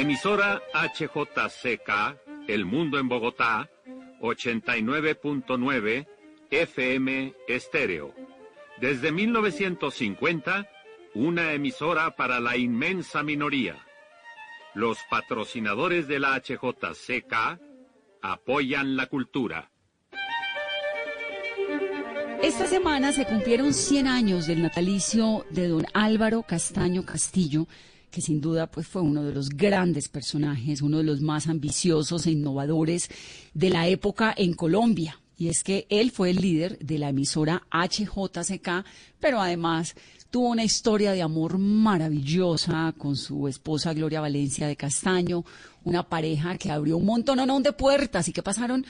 Emisora 0.00 0.62
HJCK, 0.74 1.90
El 2.46 2.64
Mundo 2.66 3.00
en 3.00 3.08
Bogotá, 3.08 3.68
89.9 4.20 6.06
FM 6.52 7.34
Estéreo. 7.48 8.14
Desde 8.80 9.10
1950, 9.10 10.68
una 11.16 11.52
emisora 11.52 12.14
para 12.14 12.38
la 12.38 12.56
inmensa 12.56 13.24
minoría. 13.24 13.84
Los 14.72 14.98
patrocinadores 15.10 16.06
de 16.06 16.20
la 16.20 16.36
HJCK 16.36 17.58
apoyan 18.22 18.94
la 18.94 19.06
cultura. 19.06 19.68
Esta 22.40 22.68
semana 22.68 23.10
se 23.10 23.26
cumplieron 23.26 23.74
100 23.74 24.06
años 24.06 24.46
del 24.46 24.62
natalicio 24.62 25.44
de 25.50 25.66
don 25.66 25.86
Álvaro 25.92 26.44
Castaño 26.44 27.04
Castillo, 27.04 27.66
que 28.10 28.20
sin 28.20 28.40
duda 28.40 28.70
pues 28.70 28.86
fue 28.86 29.02
uno 29.02 29.22
de 29.24 29.32
los 29.32 29.50
grandes 29.50 30.08
personajes, 30.08 30.82
uno 30.82 30.98
de 30.98 31.04
los 31.04 31.20
más 31.20 31.48
ambiciosos 31.48 32.26
e 32.26 32.32
innovadores 32.32 33.08
de 33.54 33.70
la 33.70 33.88
época 33.88 34.34
en 34.36 34.54
Colombia. 34.54 35.20
Y 35.36 35.48
es 35.48 35.62
que 35.62 35.86
él 35.88 36.10
fue 36.10 36.30
el 36.30 36.36
líder 36.36 36.78
de 36.78 36.98
la 36.98 37.10
emisora 37.10 37.62
HJCK, 37.70 38.84
pero 39.20 39.40
además 39.40 39.94
tuvo 40.30 40.48
una 40.48 40.64
historia 40.64 41.12
de 41.12 41.22
amor 41.22 41.58
maravillosa 41.58 42.92
con 42.98 43.16
su 43.16 43.46
esposa 43.46 43.94
Gloria 43.94 44.20
Valencia 44.20 44.66
de 44.66 44.76
Castaño, 44.76 45.44
una 45.84 46.08
pareja 46.08 46.58
que 46.58 46.70
abrió 46.70 46.96
un 46.96 47.06
montón 47.06 47.62
de 47.62 47.72
puertas 47.72 48.28
y 48.28 48.32
que 48.32 48.42
pasaron 48.42 48.84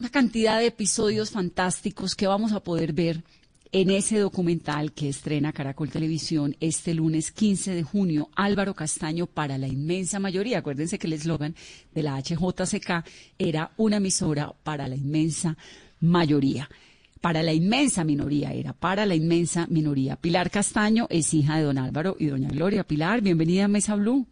una 0.00 0.08
cantidad 0.08 0.58
de 0.58 0.66
episodios 0.66 1.30
fantásticos 1.30 2.14
que 2.14 2.26
vamos 2.26 2.52
a 2.52 2.60
poder 2.60 2.92
ver 2.92 3.22
en 3.72 3.90
ese 3.90 4.18
documental 4.18 4.92
que 4.92 5.08
estrena 5.08 5.52
Caracol 5.52 5.90
Televisión 5.90 6.54
este 6.60 6.92
lunes 6.92 7.32
15 7.32 7.74
de 7.74 7.82
junio, 7.82 8.28
Álvaro 8.36 8.74
Castaño 8.74 9.26
para 9.26 9.56
la 9.56 9.66
inmensa 9.66 10.20
mayoría. 10.20 10.58
Acuérdense 10.58 10.98
que 10.98 11.06
el 11.06 11.14
eslogan 11.14 11.54
de 11.94 12.02
la 12.02 12.20
HJCK 12.20 13.02
era 13.38 13.70
una 13.78 13.96
emisora 13.96 14.52
para 14.62 14.88
la 14.88 14.94
inmensa 14.94 15.56
mayoría. 16.00 16.68
Para 17.22 17.42
la 17.42 17.54
inmensa 17.54 18.04
minoría 18.04 18.52
era, 18.52 18.74
para 18.74 19.06
la 19.06 19.14
inmensa 19.14 19.66
minoría. 19.70 20.16
Pilar 20.16 20.50
Castaño 20.50 21.06
es 21.08 21.32
hija 21.32 21.56
de 21.56 21.62
don 21.62 21.78
Álvaro 21.78 22.16
y 22.18 22.26
doña 22.26 22.48
Gloria. 22.48 22.84
Pilar, 22.84 23.22
bienvenida 23.22 23.64
a 23.64 23.68
Mesa 23.68 23.94
Blue. 23.96 24.26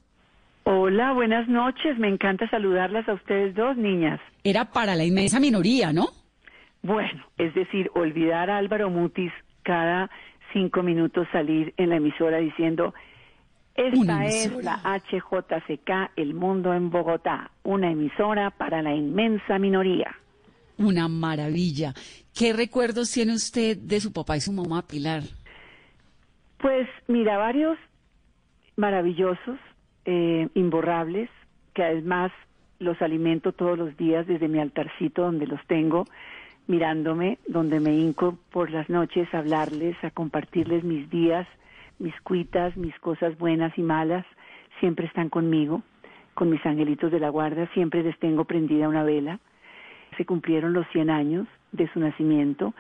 Hola, 0.65 1.15
buenas 1.15 1.49
noches. 1.49 1.99
Me 1.99 2.09
encanta 2.09 2.51
saludarlas 2.51 3.09
a 3.09 3.15
ustedes 3.15 3.55
dos, 3.55 3.77
niñas. 3.79 4.21
Era 4.45 4.67
para 4.67 4.97
la 4.97 5.05
inmensa 5.05 5.41
minoría, 5.41 5.93
¿no? 5.93 6.20
Bueno, 6.83 7.25
es 7.37 7.55
decir, 7.55 7.91
olvidar 7.95 8.51
a 8.51 8.59
Álvaro 8.59 8.91
Mutis 8.91 9.33
cada 9.63 10.11
cinco 10.53 10.83
minutos 10.83 11.29
salir 11.33 11.75
en 11.77 11.91
la 11.91 11.97
emisora 11.97 12.39
diciendo, 12.39 12.95
esta 13.75 14.25
es 14.27 14.53
la 14.65 14.81
HJCK, 14.83 16.13
El 16.17 16.35
Mundo 16.35 16.75
en 16.75 16.91
Bogotá, 16.91 17.51
una 17.63 17.91
emisora 17.91 18.51
para 18.51 18.83
la 18.83 18.95
inmensa 18.95 19.59
minoría. 19.59 20.15
Una 20.79 21.09
maravilla. 21.09 21.95
¿Qué 22.35 22.53
recuerdos 22.53 23.11
tiene 23.11 23.35
usted 23.35 23.77
de 23.77 24.01
su 24.01 24.13
papá 24.13 24.37
y 24.37 24.41
su 24.41 24.53
mamá, 24.53 24.83
Pilar? 24.87 25.23
Pues 26.59 26.89
mira, 27.07 27.37
varios 27.37 27.79
maravillosos, 28.77 29.59
eh, 30.07 30.49
imborrables, 30.55 31.29
que 31.75 31.85
además 31.85 32.33
los 32.79 33.01
alimento 33.03 33.53
todos 33.53 33.79
los 33.79 33.97
días 33.97 34.27
desde 34.27 34.49
mi 34.49 34.59
altarcito 34.59 35.23
donde 35.23 35.47
los 35.47 35.61
tengo 35.67 36.07
mirándome, 36.71 37.39
donde 37.49 37.81
me 37.81 37.93
hinco 37.93 38.39
por 38.53 38.71
las 38.71 38.89
noches 38.89 39.29
a 39.35 39.39
hablarles, 39.39 39.97
a 40.05 40.11
compartirles 40.13 40.85
mis 40.85 41.11
días, 41.11 41.47
mis 41.99 42.19
cuitas, 42.21 42.77
mis 42.77 42.97
cosas 43.01 43.37
buenas 43.39 43.77
y 43.77 43.83
malas, 43.83 44.25
siempre 44.79 45.07
están 45.07 45.29
conmigo, 45.29 45.83
con 46.35 46.49
mis 46.49 46.65
angelitos 46.65 47.11
de 47.11 47.19
la 47.19 47.29
guarda, 47.29 47.69
siempre 47.75 48.05
les 48.05 48.17
tengo 48.21 48.45
prendida 48.45 48.89
una 48.89 49.03
vela. 49.03 49.41
Se 50.17 50.25
cumplieron 50.25 50.73
los 50.73 50.87
100 50.93 51.11
años 51.11 51.49
de 51.73 51.89
su 51.93 51.99
nacimiento 51.99 52.73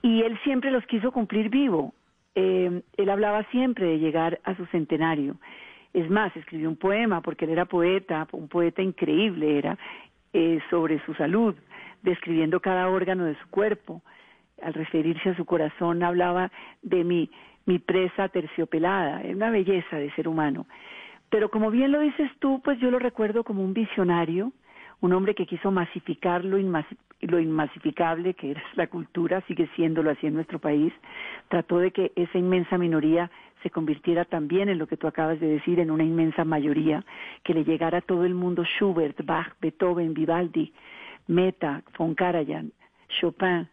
y 0.00 0.22
él 0.22 0.38
siempre 0.44 0.70
los 0.70 0.86
quiso 0.86 1.10
cumplir 1.10 1.48
vivo. 1.48 1.92
Eh, 2.36 2.80
él 2.96 3.10
hablaba 3.10 3.42
siempre 3.50 3.86
de 3.86 3.98
llegar 3.98 4.38
a 4.44 4.54
su 4.56 4.66
centenario. 4.66 5.36
Es 5.92 6.08
más, 6.10 6.34
escribió 6.36 6.68
un 6.68 6.76
poema, 6.76 7.22
porque 7.22 7.44
él 7.44 7.50
era 7.50 7.64
poeta, 7.64 8.28
un 8.32 8.48
poeta 8.48 8.82
increíble 8.82 9.58
era, 9.58 9.78
eh, 10.32 10.60
sobre 10.70 11.04
su 11.04 11.14
salud 11.14 11.56
describiendo 12.04 12.60
cada 12.60 12.88
órgano 12.88 13.24
de 13.24 13.34
su 13.36 13.48
cuerpo. 13.48 14.02
Al 14.62 14.74
referirse 14.74 15.30
a 15.30 15.36
su 15.36 15.44
corazón 15.44 16.02
hablaba 16.02 16.52
de 16.82 17.02
mi, 17.02 17.30
mi 17.66 17.78
presa 17.78 18.28
terciopelada, 18.28 19.22
es 19.22 19.34
una 19.34 19.50
belleza 19.50 19.96
de 19.96 20.12
ser 20.12 20.28
humano. 20.28 20.66
Pero 21.30 21.50
como 21.50 21.70
bien 21.70 21.90
lo 21.90 22.00
dices 22.00 22.30
tú, 22.38 22.60
pues 22.62 22.78
yo 22.78 22.90
lo 22.90 22.98
recuerdo 22.98 23.42
como 23.42 23.64
un 23.64 23.74
visionario, 23.74 24.52
un 25.00 25.12
hombre 25.12 25.34
que 25.34 25.46
quiso 25.46 25.70
masificar 25.72 26.44
lo, 26.44 26.58
lo 27.20 27.40
inmasificable 27.40 28.34
que 28.34 28.52
es 28.52 28.58
la 28.74 28.86
cultura, 28.86 29.40
sigue 29.48 29.68
siéndolo 29.74 30.10
así 30.10 30.26
en 30.26 30.34
nuestro 30.34 30.58
país, 30.60 30.92
trató 31.48 31.78
de 31.78 31.90
que 31.90 32.12
esa 32.14 32.38
inmensa 32.38 32.78
minoría 32.78 33.30
se 33.62 33.70
convirtiera 33.70 34.26
también 34.26 34.68
en 34.68 34.78
lo 34.78 34.86
que 34.86 34.98
tú 34.98 35.06
acabas 35.06 35.40
de 35.40 35.46
decir, 35.46 35.80
en 35.80 35.90
una 35.90 36.04
inmensa 36.04 36.44
mayoría, 36.44 37.02
que 37.42 37.54
le 37.54 37.64
llegara 37.64 37.98
a 37.98 38.02
todo 38.02 38.26
el 38.26 38.34
mundo 38.34 38.62
Schubert, 38.62 39.24
Bach, 39.24 39.54
Beethoven, 39.60 40.12
Vivaldi, 40.12 40.72
Meta, 41.26 41.82
von 41.98 42.14
Karajan, 42.14 42.72
Chopin. 43.20 43.68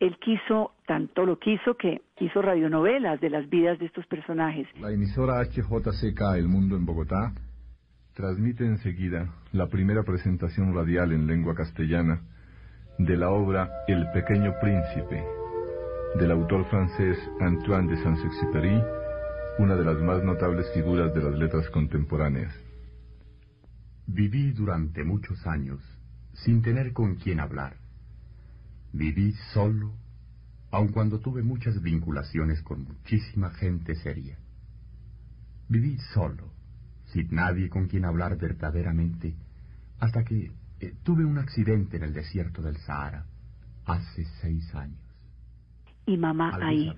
Él 0.00 0.18
quiso, 0.18 0.72
tanto 0.86 1.24
lo 1.24 1.38
quiso 1.38 1.76
que 1.76 2.02
hizo 2.20 2.42
radionovelas 2.42 3.20
de 3.20 3.30
las 3.30 3.48
vidas 3.48 3.78
de 3.78 3.86
estos 3.86 4.06
personajes. 4.06 4.66
La 4.80 4.90
emisora 4.90 5.42
HJCK 5.44 6.36
El 6.36 6.48
Mundo 6.48 6.76
en 6.76 6.84
Bogotá 6.84 7.32
transmite 8.14 8.64
enseguida 8.64 9.32
la 9.52 9.68
primera 9.68 10.02
presentación 10.02 10.74
radial 10.74 11.12
en 11.12 11.26
lengua 11.26 11.54
castellana 11.54 12.22
de 12.98 13.16
la 13.16 13.30
obra 13.30 13.70
El 13.88 14.08
Pequeño 14.12 14.52
Príncipe, 14.60 15.24
del 16.16 16.30
autor 16.30 16.64
francés 16.66 17.18
Antoine 17.40 17.90
de 17.90 18.02
Saint-Exupéry, 18.02 18.82
una 19.58 19.74
de 19.74 19.84
las 19.84 20.00
más 20.00 20.22
notables 20.22 20.70
figuras 20.74 21.12
de 21.14 21.22
las 21.22 21.38
letras 21.38 21.68
contemporáneas. 21.70 22.54
Viví 24.06 24.52
durante 24.52 25.02
muchos 25.02 25.44
años 25.46 25.80
sin 26.34 26.62
tener 26.62 26.92
con 26.92 27.16
quién 27.16 27.40
hablar. 27.40 27.76
Viví 28.92 29.32
solo, 29.52 29.92
aun 30.70 30.88
cuando 30.88 31.20
tuve 31.20 31.42
muchas 31.42 31.80
vinculaciones 31.82 32.62
con 32.62 32.84
muchísima 32.84 33.50
gente 33.50 33.94
seria. 33.96 34.38
Viví 35.68 35.98
solo, 36.12 36.52
sin 37.06 37.34
nadie 37.34 37.68
con 37.68 37.86
quien 37.86 38.04
hablar 38.04 38.36
verdaderamente, 38.36 39.34
hasta 39.98 40.24
que 40.24 40.52
eh, 40.80 40.94
tuve 41.02 41.24
un 41.24 41.38
accidente 41.38 41.96
en 41.96 42.04
el 42.04 42.12
desierto 42.12 42.62
del 42.62 42.76
Sahara, 42.78 43.26
hace 43.86 44.24
seis 44.40 44.74
años. 44.74 45.00
Y 46.06 46.16
mamá 46.16 46.58
ahí, 46.60 46.92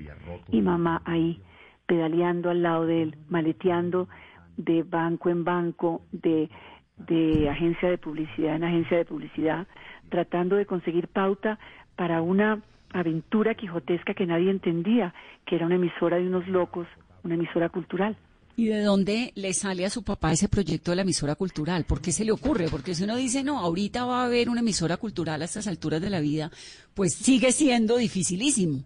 y 0.50 0.60
mamá 0.62 1.02
ahí, 1.04 1.40
pedaleando 1.86 2.50
al 2.50 2.62
lado 2.62 2.86
de 2.86 3.02
él, 3.02 3.18
maleteando 3.28 4.08
de 4.56 4.82
banco 4.82 5.30
en 5.30 5.44
banco, 5.44 6.02
de 6.10 6.50
de 6.96 7.48
agencia 7.48 7.88
de 7.90 7.98
publicidad 7.98 8.56
en 8.56 8.64
agencia 8.64 8.96
de 8.96 9.04
publicidad, 9.04 9.66
tratando 10.08 10.56
de 10.56 10.66
conseguir 10.66 11.08
pauta 11.08 11.58
para 11.94 12.22
una 12.22 12.62
aventura 12.92 13.54
quijotesca 13.54 14.14
que 14.14 14.26
nadie 14.26 14.50
entendía, 14.50 15.14
que 15.44 15.56
era 15.56 15.66
una 15.66 15.74
emisora 15.74 16.16
de 16.16 16.26
unos 16.26 16.46
locos, 16.48 16.86
una 17.24 17.34
emisora 17.34 17.68
cultural. 17.68 18.16
¿Y 18.58 18.68
de 18.68 18.82
dónde 18.82 19.32
le 19.34 19.52
sale 19.52 19.84
a 19.84 19.90
su 19.90 20.02
papá 20.02 20.32
ese 20.32 20.48
proyecto 20.48 20.90
de 20.90 20.96
la 20.96 21.02
emisora 21.02 21.34
cultural? 21.34 21.84
¿Por 21.84 22.00
qué 22.00 22.10
se 22.10 22.24
le 22.24 22.32
ocurre? 22.32 22.68
Porque 22.70 22.94
si 22.94 23.04
uno 23.04 23.14
dice, 23.16 23.42
no, 23.42 23.58
ahorita 23.58 24.06
va 24.06 24.22
a 24.22 24.26
haber 24.26 24.48
una 24.48 24.60
emisora 24.60 24.96
cultural 24.96 25.42
a 25.42 25.44
estas 25.44 25.66
alturas 25.66 26.00
de 26.00 26.08
la 26.08 26.20
vida, 26.20 26.50
pues 26.94 27.14
sigue 27.14 27.52
siendo 27.52 27.98
dificilísimo. 27.98 28.82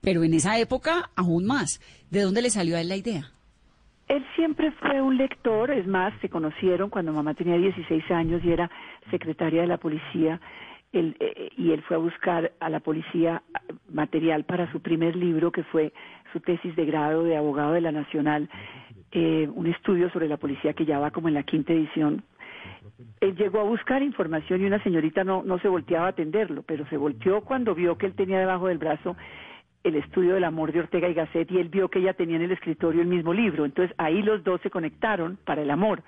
Pero 0.00 0.24
en 0.24 0.34
esa 0.34 0.58
época, 0.58 1.12
aún 1.14 1.46
más. 1.46 1.80
¿De 2.10 2.22
dónde 2.22 2.42
le 2.42 2.50
salió 2.50 2.76
a 2.76 2.80
él 2.80 2.88
la 2.88 2.96
idea? 2.96 3.30
Él 4.12 4.26
siempre 4.36 4.70
fue 4.72 5.00
un 5.00 5.16
lector, 5.16 5.70
es 5.70 5.86
más, 5.86 6.12
se 6.20 6.28
conocieron 6.28 6.90
cuando 6.90 7.14
mamá 7.14 7.32
tenía 7.32 7.56
16 7.56 8.10
años 8.10 8.44
y 8.44 8.52
era 8.52 8.70
secretaria 9.10 9.62
de 9.62 9.66
la 9.66 9.78
policía. 9.78 10.38
Eh, 10.92 11.48
y 11.56 11.70
él 11.70 11.80
fue 11.80 11.96
a 11.96 11.98
buscar 11.98 12.52
a 12.60 12.68
la 12.68 12.80
policía 12.80 13.42
material 13.90 14.44
para 14.44 14.70
su 14.70 14.82
primer 14.82 15.16
libro, 15.16 15.50
que 15.50 15.62
fue 15.62 15.94
su 16.30 16.40
tesis 16.40 16.76
de 16.76 16.84
grado 16.84 17.24
de 17.24 17.38
abogado 17.38 17.72
de 17.72 17.80
la 17.80 17.90
Nacional, 17.90 18.50
eh, 19.12 19.48
un 19.54 19.66
estudio 19.68 20.10
sobre 20.10 20.28
la 20.28 20.36
policía 20.36 20.74
que 20.74 20.84
ya 20.84 20.98
va 20.98 21.10
como 21.10 21.28
en 21.28 21.34
la 21.34 21.44
quinta 21.44 21.72
edición. 21.72 22.22
Él 23.20 23.34
llegó 23.34 23.60
a 23.60 23.64
buscar 23.64 24.02
información 24.02 24.60
y 24.60 24.66
una 24.66 24.82
señorita 24.82 25.24
no, 25.24 25.42
no 25.42 25.58
se 25.60 25.68
volteaba 25.68 26.08
a 26.08 26.10
atenderlo, 26.10 26.64
pero 26.64 26.86
se 26.88 26.98
volteó 26.98 27.40
cuando 27.40 27.74
vio 27.74 27.96
que 27.96 28.04
él 28.04 28.14
tenía 28.14 28.38
debajo 28.38 28.68
del 28.68 28.76
brazo 28.76 29.16
el 29.84 29.96
estudio 29.96 30.34
del 30.34 30.44
amor 30.44 30.72
de 30.72 30.80
Ortega 30.80 31.08
y 31.08 31.14
Gasset 31.14 31.50
y 31.50 31.58
él 31.58 31.68
vio 31.68 31.88
que 31.88 31.98
ella 31.98 32.14
tenía 32.14 32.36
en 32.36 32.42
el 32.42 32.52
escritorio 32.52 33.02
el 33.02 33.08
mismo 33.08 33.32
libro. 33.32 33.64
Entonces 33.64 33.94
ahí 33.98 34.22
los 34.22 34.42
dos 34.44 34.60
se 34.62 34.70
conectaron 34.70 35.38
para 35.44 35.62
el 35.62 35.70
amor. 35.70 36.02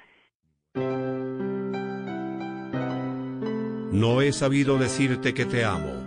No 3.93 4.21
he 4.21 4.32
sabido 4.32 4.79
decirte 4.79 5.35
que 5.35 5.44
te 5.44 5.65
amo. 5.65 6.05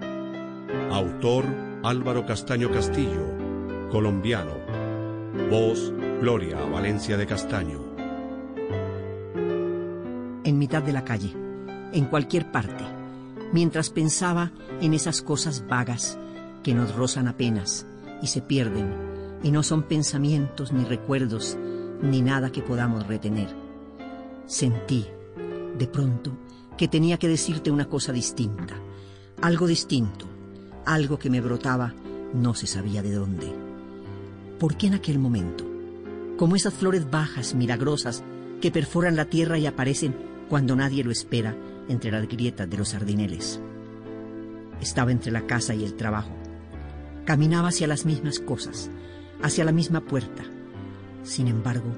Autor 0.92 1.46
Álvaro 1.84 2.26
Castaño 2.26 2.70
Castillo, 2.70 3.90
colombiano. 3.92 4.54
Voz 5.50 5.94
Gloria 6.22 6.58
Valencia 6.72 7.16
de 7.16 7.28
Castaño. 7.28 7.88
en 10.48 10.58
mitad 10.58 10.82
de 10.82 10.94
la 10.94 11.04
calle, 11.04 11.34
en 11.92 12.06
cualquier 12.06 12.50
parte, 12.50 12.86
mientras 13.52 13.90
pensaba 13.90 14.52
en 14.80 14.94
esas 14.94 15.22
cosas 15.22 15.68
vagas 15.68 16.18
que 16.68 16.74
nos 16.74 16.94
rozan 16.94 17.30
apenas 17.30 17.86
y 18.22 18.28
se 18.28 18.42
pierden, 18.42 18.94
y 19.42 19.52
no 19.52 19.64
son 19.64 19.84
pensamientos 19.84 20.74
ni 20.74 20.84
recuerdos 20.84 21.58
ni 22.02 22.22
nada 22.22 22.52
que 22.52 22.62
podamos 22.62 23.08
retener. 23.08 23.48
Sentí, 24.48 25.06
de 25.78 25.88
pronto, 25.88 26.38
que 26.78 26.90
tenía 26.90 27.18
que 27.20 27.30
decirte 27.30 27.72
una 27.72 27.86
cosa 27.86 28.12
distinta, 28.12 28.76
algo 29.42 29.66
distinto, 29.66 30.26
algo 30.86 31.18
que 31.18 31.30
me 31.30 31.40
brotaba 31.40 31.94
no 32.34 32.54
se 32.54 32.68
sabía 32.68 33.02
de 33.02 33.14
dónde. 33.14 33.50
¿Por 34.60 34.76
qué 34.76 34.88
en 34.88 34.96
aquel 34.96 35.20
momento? 35.20 35.64
Como 36.36 36.58
esas 36.58 36.74
flores 36.74 37.10
bajas, 37.10 37.56
milagrosas, 37.56 38.26
que 38.60 38.72
perforan 38.72 39.16
la 39.16 39.30
tierra 39.30 39.58
y 39.58 39.68
aparecen 39.68 40.14
cuando 40.50 40.76
nadie 40.76 41.06
lo 41.06 41.12
espera 41.12 41.56
entre 41.88 42.12
las 42.12 42.28
grietas 42.28 42.70
de 42.70 42.76
los 42.76 42.90
sardineles. 42.90 43.62
Estaba 44.82 45.14
entre 45.14 45.32
la 45.32 45.48
casa 45.48 45.74
y 45.74 45.86
el 45.86 45.94
trabajo. 45.94 46.37
Caminaba 47.28 47.68
hacia 47.68 47.88
las 47.88 48.06
mismas 48.06 48.40
cosas, 48.40 48.90
hacia 49.42 49.66
la 49.66 49.74
misma 49.74 50.00
puerta. 50.00 50.46
Sin 51.24 51.50
embargo, 51.50 51.92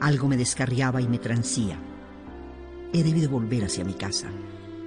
algo 0.00 0.26
me 0.26 0.38
descarriaba 0.38 1.02
y 1.02 1.06
me 1.06 1.18
transía. 1.18 1.78
He 2.94 3.02
debido 3.02 3.28
volver 3.28 3.64
hacia 3.64 3.84
mi 3.84 3.92
casa. 3.92 4.30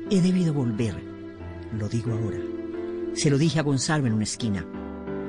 He 0.10 0.19
debido 0.19 0.51
volver. 0.51 0.95
Lo 1.78 1.88
digo 1.90 2.12
ahora. 2.12 2.40
Se 3.13 3.30
lo 3.30 3.38
dije 3.38 3.60
a 3.60 3.62
Gonzalo 3.62 4.07
en 4.07 4.13
una 4.13 4.24
esquina. 4.24 4.66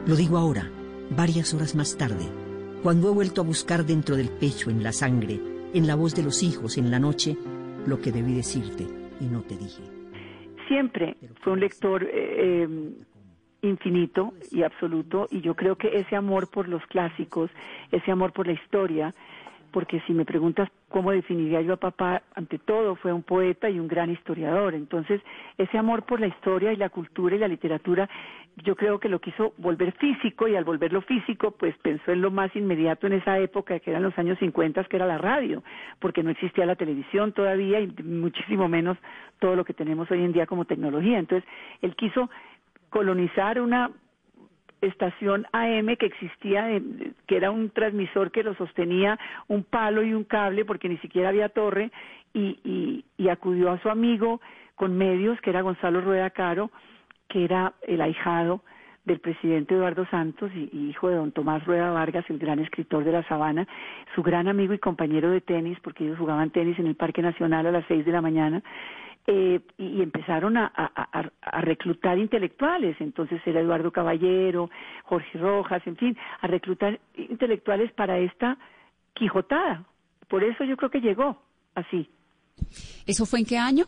Lo 0.07 0.17
digo 0.17 0.39
ahora, 0.39 0.71
varias 1.11 1.53
horas 1.53 1.75
más 1.75 1.99
tarde, 1.99 2.25
cuando 2.83 3.11
he 3.11 3.13
vuelto 3.13 3.43
a 3.43 3.45
buscar 3.45 3.85
dentro 3.85 4.17
del 4.17 4.31
pecho, 4.31 4.71
en 4.71 4.83
la 4.83 4.93
sangre, 4.93 5.43
en 5.75 5.87
la 5.87 5.95
voz 5.95 6.15
de 6.15 6.23
los 6.23 6.43
hijos, 6.43 6.79
en 6.79 6.91
la 6.91 6.99
noche, 6.99 7.37
lo 7.87 8.01
que 8.01 8.13
debí 8.13 8.33
decirte 8.33 8.87
y 9.21 9.27
no 9.27 9.43
te 9.43 9.59
dije. 9.59 9.83
Siempre 10.69 11.19
fue 11.43 11.53
un 11.53 11.61
lector 11.61 12.03
eh, 12.05 12.65
eh, 12.65 12.95
infinito 13.69 14.33
y 14.51 14.63
absoluto 14.63 15.29
y 15.31 15.41
yo 15.41 15.55
creo 15.55 15.77
que 15.77 15.99
ese 15.99 16.17
amor 16.17 16.51
por 16.51 16.69
los 16.69 16.85
clásicos, 16.87 17.51
ese 17.91 18.11
amor 18.11 18.33
por 18.33 18.47
la 18.47 18.53
historia, 18.53 19.15
porque 19.75 20.01
si 20.07 20.13
me 20.13 20.25
preguntas 20.25 20.69
cómo 20.89 21.11
definiría 21.11 21.61
yo 21.61 21.73
a 21.73 21.77
papá, 21.77 22.23
ante 22.37 22.61
todo 22.61 22.95
fue 22.95 23.13
un 23.13 23.25
poeta 23.25 23.69
y 23.69 23.81
un 23.81 23.89
gran 23.89 24.09
historiador. 24.09 24.73
Entonces, 24.73 25.21
ese 25.59 25.77
amor 25.77 26.05
por 26.05 26.21
la 26.21 26.29
historia 26.29 26.73
y 26.73 26.77
la 26.77 26.91
cultura 26.91 27.35
y 27.35 27.41
la 27.41 27.49
literatura, 27.49 28.09
yo 28.63 28.77
creo 28.77 29.01
que 29.01 29.09
lo 29.09 29.19
quiso 29.19 29.53
volver 29.59 29.91
físico 29.95 30.47
y 30.47 30.55
al 30.55 30.63
volverlo 30.63 31.03
físico, 31.03 31.51
pues 31.51 31.77
pensó 31.79 32.13
en 32.13 32.21
lo 32.21 32.31
más 32.31 32.55
inmediato 32.55 33.09
en 33.09 33.15
esa 33.15 33.41
época, 33.41 33.81
que 33.81 33.91
eran 33.91 34.05
los 34.05 34.17
años 34.17 34.39
50, 34.39 34.85
que 34.85 34.95
era 34.95 35.07
la 35.07 35.19
radio, 35.19 35.65
porque 35.99 36.23
no 36.23 36.31
existía 36.31 36.65
la 36.67 36.77
televisión 36.77 37.33
todavía 37.33 37.81
y 37.81 37.89
muchísimo 38.05 38.69
menos 38.69 38.97
todo 39.41 39.57
lo 39.57 39.65
que 39.65 39.75
tenemos 39.75 40.09
hoy 40.13 40.23
en 40.23 40.33
día 40.33 40.47
como 40.47 40.67
tecnología. 40.67 41.19
Entonces, 41.19 41.49
él 41.83 41.97
quiso 41.97 42.31
colonizar 42.95 43.61
una 43.61 43.91
estación 44.81 45.49
AM 45.51 45.97
que 45.97 46.07
existía, 46.07 46.81
que 47.27 47.37
era 47.37 47.51
un 47.51 47.71
transmisor 47.71 48.31
que 48.31 48.45
lo 48.45 48.55
sostenía 48.55 49.19
un 49.49 49.65
palo 49.65 50.05
y 50.05 50.15
un 50.15 50.23
cable 50.23 50.65
porque 50.65 50.89
ni 50.89 50.97
siquiera 50.99 51.31
había 51.31 51.49
torre 51.49 51.91
y, 52.33 53.03
y, 53.19 53.29
acudió 53.29 53.73
a 53.73 53.81
su 53.81 53.89
amigo 53.89 54.41
con 54.77 54.97
medios 54.97 55.41
que 55.41 55.51
era 55.51 55.63
Gonzalo 55.63 56.03
Rueda 56.03 56.31
Caro, 56.31 56.71
que 57.29 57.45
era 57.45 57.73
el 57.83 58.01
ahijado 58.01 58.61
del 59.05 59.19
presidente 59.19 59.75
Eduardo 59.75 60.07
Santos 60.07 60.53
y, 60.55 60.71
hijo 60.89 61.09
de 61.09 61.17
don 61.17 61.33
Tomás 61.33 61.67
Rueda 61.67 61.91
Vargas, 61.91 62.25
el 62.29 62.39
gran 62.39 62.61
escritor 62.61 63.03
de 63.03 63.11
La 63.11 63.25
Sabana, 63.25 63.67
su 64.15 64.23
gran 64.23 64.47
amigo 64.47 64.73
y 64.73 64.79
compañero 64.79 65.33
de 65.33 65.41
tenis, 65.41 65.81
porque 65.81 66.05
ellos 66.05 66.19
jugaban 66.19 66.51
tenis 66.51 66.79
en 66.79 66.87
el 66.87 66.95
Parque 66.95 67.23
Nacional 67.23 67.67
a 67.67 67.73
las 67.73 67.85
seis 67.89 68.05
de 68.07 68.13
la 68.13 68.21
mañana, 68.21 68.63
eh, 69.27 69.61
y, 69.79 70.03
empezaron 70.03 70.57
a, 70.57 70.71
reclutar 71.63 72.19
intelectuales. 72.19 72.97
Entonces 73.01 73.41
era 73.47 73.61
Eduardo 73.61 73.91
Caballero, 73.91 74.71
Jorge 75.05 75.39
Rojas, 75.39 75.83
en 75.87 75.97
fin, 75.97 76.17
a 76.41 76.47
reclutar 76.47 77.01
intelectuales 77.17 77.93
para 77.93 78.19
esta 78.19 78.59
Quijotada. 79.15 79.85
Por 80.29 80.43
eso 80.43 80.65
yo 80.65 80.77
creo 80.77 80.91
que 80.91 81.01
llegó 81.01 81.41
así. 81.75 82.09
¿Eso 83.07 83.27
fue 83.27 83.41
en 83.41 83.47
qué 83.47 83.57
año? 83.57 83.87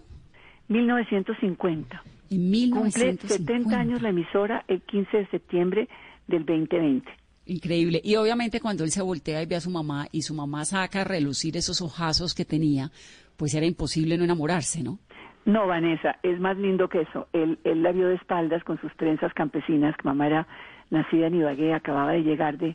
1950. 0.69 2.03
En 2.31 2.51
1950. 2.51 3.21
Cumple 3.21 3.37
70 3.37 3.79
años 3.79 4.03
la 4.03 4.11
emisora 4.11 4.65
el 4.69 4.83
15 4.83 5.17
de 5.17 5.27
septiembre 5.27 5.89
del 6.27 6.45
2020. 6.45 7.11
Increíble. 7.47 8.01
Y 8.03 8.17
obviamente 8.17 8.61
cuando 8.61 8.85
él 8.85 8.91
se 8.91 9.03
voltea 9.03 9.43
y 9.43 9.47
ve 9.47 9.57
a 9.57 9.61
su 9.61 9.71
mamá 9.71 10.09
y 10.11 10.23
su 10.23 10.35
mamá 10.35 10.65
saca 10.65 11.03
a 11.03 11.05
relucir 11.05 11.57
esos 11.57 11.81
ojazos 11.81 12.35
que 12.35 12.45
tenía, 12.45 12.91
pues 13.37 13.55
era 13.55 13.67
imposible 13.67 14.19
no 14.19 14.25
enamorarse, 14.25 14.83
¿no? 14.83 14.99
No, 15.47 15.69
Vanessa, 15.69 16.19
es 16.25 16.41
más 16.41 16.57
lindo 16.59 16.89
que 16.89 17.03
eso. 17.03 17.29
Él, 17.33 17.59
él 17.63 17.83
la 17.83 17.93
vio 17.93 18.09
de 18.09 18.17
espaldas 18.17 18.65
con 18.65 18.81
sus 18.81 18.95
trenzas 18.97 19.33
campesinas, 19.33 19.97
que 19.97 20.03
mamá 20.03 20.27
era 20.27 20.47
nacida 20.91 21.29
en 21.29 21.37
Ibagué, 21.37 21.73
acababa 21.73 22.13
de 22.13 22.25
llegar 22.25 22.59
de... 22.59 22.75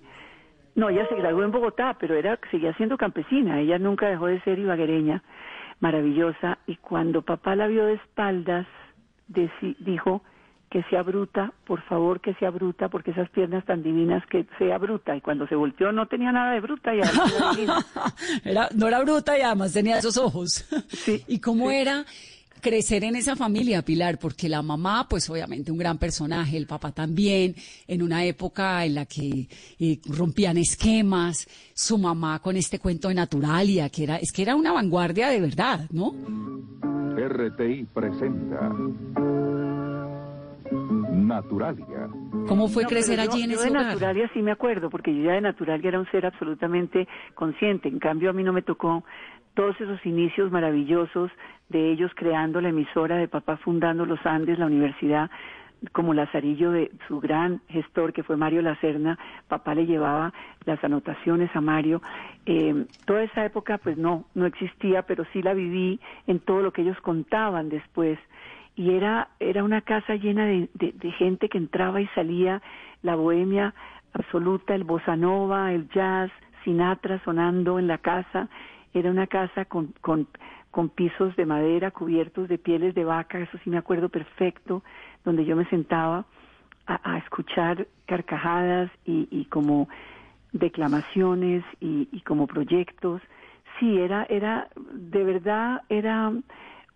No, 0.75 0.89
ella 0.89 1.06
se 1.09 1.15
graduó 1.15 1.44
en 1.44 1.51
Bogotá, 1.51 1.97
pero 2.00 2.15
era 2.15 2.39
seguía 2.50 2.73
siendo 2.75 2.97
campesina, 2.97 3.59
ella 3.59 3.77
nunca 3.77 4.07
dejó 4.07 4.27
de 4.27 4.39
ser 4.44 4.57
ibaguereña, 4.57 5.21
maravillosa, 5.81 6.59
y 6.65 6.77
cuando 6.77 7.23
papá 7.23 7.57
la 7.57 7.68
vio 7.68 7.85
de 7.85 7.95
espaldas, 7.95 8.65
dijo 9.27 10.24
que 10.69 10.81
sea 10.83 11.03
bruta, 11.03 11.51
por 11.65 11.81
favor 11.81 12.21
que 12.21 12.33
sea 12.35 12.51
bruta, 12.51 12.88
porque 12.88 13.12
esas 13.12 13.29
piernas 13.31 13.65
tan 13.65 13.83
divinas 13.83 14.25
que 14.27 14.45
sea 14.57 14.77
bruta. 14.77 15.13
Y 15.13 15.19
cuando 15.19 15.45
se 15.47 15.56
volteó 15.56 15.91
no 15.91 16.06
tenía 16.06 16.31
nada 16.31 16.53
de 16.53 16.62
bruta 16.62 16.95
y 16.95 17.01
era, 18.45 18.69
no 18.74 18.88
era 18.88 19.01
bruta 19.01 19.38
y 19.38 19.41
además 19.41 19.74
tenía 19.74 19.97
esos 19.97 20.17
ojos. 20.17 20.65
Sí, 20.88 21.25
¿Y 21.27 21.41
cómo 21.41 21.69
era 21.69 22.06
crecer 22.61 23.03
en 23.03 23.15
esa 23.15 23.35
familia, 23.35 23.81
Pilar, 23.81 24.17
porque 24.19 24.47
la 24.47 24.61
mamá, 24.61 25.07
pues 25.09 25.29
obviamente 25.29 25.71
un 25.71 25.77
gran 25.77 25.97
personaje, 25.97 26.55
el 26.57 26.67
papá 26.67 26.91
también, 26.91 27.55
en 27.87 28.01
una 28.01 28.23
época 28.23 28.85
en 28.85 28.95
la 28.95 29.05
que 29.05 29.47
eh, 29.79 29.99
rompían 30.05 30.57
esquemas, 30.57 31.47
su 31.73 31.97
mamá 31.97 32.39
con 32.39 32.55
este 32.55 32.79
cuento 32.79 33.09
de 33.09 33.15
Naturalia, 33.15 33.89
que 33.89 34.03
era, 34.03 34.17
es 34.17 34.31
que 34.31 34.43
era 34.43 34.55
una 34.55 34.71
vanguardia 34.71 35.29
de 35.29 35.41
verdad, 35.41 35.89
¿no? 35.91 36.13
RTI 37.17 37.85
presenta 37.93 38.73
Naturalia. 41.11 42.09
¿Cómo 42.47 42.67
fue 42.67 42.85
crecer 42.85 43.19
allí 43.19 43.43
en 43.43 43.51
ese 43.51 43.67
yo 43.67 43.73
de 43.73 43.79
Naturalia 43.79 44.29
sí 44.33 44.41
me 44.41 44.51
acuerdo, 44.51 44.89
porque 44.89 45.15
yo 45.15 45.23
ya 45.23 45.33
de 45.33 45.41
Naturalia 45.41 45.89
era 45.89 46.00
un 46.00 46.09
ser 46.12 46.25
absolutamente 46.25 47.07
consciente. 47.36 47.89
En 47.89 48.00
cambio, 48.00 48.29
a 48.29 48.33
mí 48.33 48.43
no 48.43 48.53
me 48.53 48.62
tocó 48.62 49.03
todos 49.53 49.79
esos 49.81 50.03
inicios 50.05 50.51
maravillosos 50.51 51.31
de 51.71 51.91
ellos 51.91 52.11
creando 52.15 52.61
la 52.61 52.69
emisora, 52.69 53.17
de 53.17 53.27
papá 53.27 53.57
fundando 53.57 54.05
los 54.05 54.23
Andes, 54.25 54.59
la 54.59 54.65
universidad, 54.65 55.29
como 55.93 56.13
Lazarillo 56.13 56.71
de 56.71 56.91
su 57.07 57.19
gran 57.19 57.61
gestor 57.69 58.13
que 58.13 58.23
fue 58.23 58.37
Mario 58.37 58.61
Lacerna, 58.61 59.17
papá 59.47 59.73
le 59.73 59.87
llevaba 59.87 60.31
las 60.65 60.83
anotaciones 60.83 61.49
a 61.55 61.61
Mario. 61.61 62.01
Eh, 62.45 62.85
toda 63.05 63.23
esa 63.23 63.45
época 63.45 63.79
pues 63.79 63.97
no, 63.97 64.25
no 64.35 64.45
existía, 64.45 65.01
pero 65.03 65.25
sí 65.33 65.41
la 65.41 65.53
viví 65.53 65.99
en 66.27 66.39
todo 66.39 66.61
lo 66.61 66.71
que 66.71 66.83
ellos 66.83 66.99
contaban 67.01 67.69
después. 67.69 68.19
Y 68.75 68.93
era, 68.93 69.29
era 69.39 69.63
una 69.63 69.81
casa 69.81 70.15
llena 70.15 70.45
de, 70.45 70.69
de 70.73 71.11
gente 71.13 71.49
que 71.49 71.57
entraba 71.57 71.99
y 71.99 72.07
salía, 72.09 72.61
la 73.01 73.15
bohemia 73.15 73.73
absoluta, 74.13 74.75
el 74.75 74.83
bossa 74.83 75.15
nova, 75.15 75.73
el 75.73 75.89
jazz, 75.89 76.31
Sinatra 76.63 77.19
sonando 77.23 77.79
en 77.79 77.87
la 77.87 77.97
casa, 77.97 78.47
era 78.93 79.09
una 79.09 79.27
casa 79.27 79.65
con, 79.65 79.93
con, 80.01 80.27
con 80.71 80.89
pisos 80.89 81.35
de 81.35 81.45
madera 81.45 81.91
cubiertos 81.91 82.47
de 82.47 82.57
pieles 82.57 82.95
de 82.95 83.03
vaca, 83.03 83.39
eso 83.39 83.57
sí 83.63 83.69
me 83.69 83.77
acuerdo 83.77 84.09
perfecto, 84.09 84.83
donde 85.23 85.45
yo 85.45 85.55
me 85.55 85.65
sentaba 85.65 86.25
a, 86.87 87.17
escuchar 87.19 87.87
carcajadas 88.05 88.89
y, 89.05 89.27
y 89.31 89.45
como 89.45 89.87
declamaciones 90.51 91.63
y, 91.79 92.21
como 92.21 92.47
proyectos. 92.47 93.21
Sí, 93.79 93.97
era, 93.97 94.25
era, 94.29 94.67
de 94.93 95.23
verdad, 95.23 95.81
era 95.89 96.31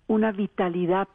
una 0.08 0.32
vitalidad 0.32 1.08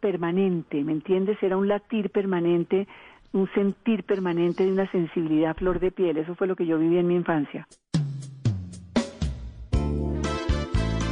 permanente, 0.00 0.82
¿me 0.82 0.92
entiendes? 0.92 1.40
Era 1.42 1.56
un 1.56 1.68
latir 1.68 2.10
permanente, 2.10 2.88
un 3.32 3.48
sentir 3.52 4.04
permanente 4.04 4.64
de 4.64 4.72
una 4.72 4.90
sensibilidad 4.90 5.56
flor 5.56 5.78
de 5.78 5.92
piel. 5.92 6.16
Eso 6.16 6.34
fue 6.34 6.46
lo 6.46 6.56
que 6.56 6.66
yo 6.66 6.78
viví 6.78 6.98
en 6.98 7.06
mi 7.06 7.14
infancia. 7.14 7.66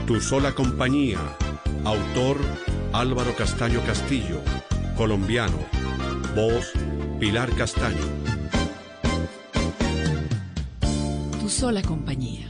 Tu 0.08 0.18
sola 0.22 0.54
compañía. 0.54 1.18
Autor 1.84 2.38
Álvaro 2.94 3.36
Castaño 3.36 3.82
Castillo. 3.84 4.40
Colombiano. 4.96 5.58
Voz 6.34 6.72
Pilar 7.20 7.50
Castaño. 7.50 8.06
Tu 11.38 11.48
sola 11.50 11.82
compañía. 11.82 12.46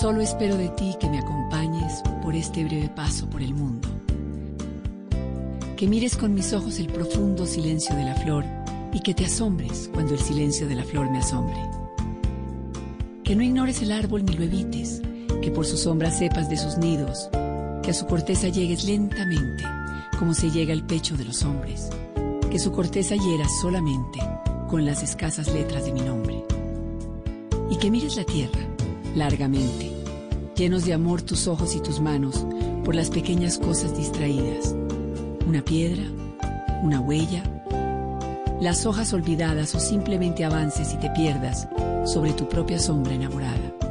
Solo 0.00 0.20
espero 0.20 0.56
de 0.56 0.68
ti 0.68 0.94
que 1.00 1.10
me 1.10 1.18
acompañes 1.18 2.04
por 2.22 2.36
este 2.36 2.62
breve 2.66 2.88
paso 2.88 3.28
por 3.28 3.42
el 3.42 3.54
mundo. 3.54 3.88
Que 5.76 5.88
mires 5.88 6.16
con 6.16 6.34
mis 6.34 6.52
ojos 6.52 6.78
el 6.78 6.86
profundo 6.86 7.46
silencio 7.46 7.96
de 7.96 8.04
la 8.04 8.14
flor 8.14 8.44
y 8.92 9.00
que 9.00 9.12
te 9.12 9.24
asombres 9.24 9.90
cuando 9.92 10.14
el 10.14 10.20
silencio 10.20 10.68
de 10.68 10.76
la 10.76 10.84
flor 10.84 11.10
me 11.10 11.18
asombre. 11.18 11.58
Que 13.24 13.34
no 13.34 13.42
ignores 13.42 13.82
el 13.82 13.90
árbol 13.90 14.24
ni 14.24 14.34
lo 14.34 14.44
evites 14.44 15.02
que 15.42 15.50
por 15.50 15.66
su 15.66 15.76
sombra 15.76 16.10
sepas 16.10 16.48
de 16.48 16.56
sus 16.56 16.78
nidos, 16.78 17.28
Que 17.82 17.90
a 17.90 17.94
su 17.94 18.06
corteza 18.06 18.48
llegues 18.48 18.84
lentamente, 18.84 19.64
como 20.16 20.34
se 20.34 20.50
llega 20.50 20.72
al 20.72 20.86
pecho 20.86 21.16
de 21.16 21.24
los 21.24 21.42
hombres. 21.42 21.90
Que 22.48 22.60
su 22.60 22.70
corteza 22.70 23.16
hiera 23.16 23.44
solamente 23.60 24.20
con 24.70 24.86
las 24.86 25.02
escasas 25.02 25.52
letras 25.52 25.84
de 25.84 25.92
mi 25.92 26.00
nombre. 26.00 26.44
Y 27.68 27.76
que 27.76 27.90
mires 27.90 28.16
la 28.16 28.24
tierra 28.24 28.60
largamente, 29.16 29.90
llenos 30.54 30.84
de 30.84 30.94
amor 30.94 31.22
tus 31.22 31.48
ojos 31.48 31.74
y 31.74 31.80
tus 31.80 32.00
manos 32.00 32.46
por 32.84 32.94
las 32.94 33.10
pequeñas 33.10 33.58
cosas 33.58 33.96
distraídas. 33.96 34.76
Una 35.46 35.62
piedra, 35.62 36.04
una 36.82 37.00
huella, 37.00 37.42
las 38.60 38.86
hojas 38.86 39.12
olvidadas 39.12 39.74
o 39.74 39.80
simplemente 39.80 40.44
avances 40.44 40.94
y 40.94 40.98
te 40.98 41.10
pierdas 41.10 41.66
sobre 42.04 42.32
tu 42.32 42.48
propia 42.48 42.78
sombra 42.78 43.14
enamorada. 43.14 43.81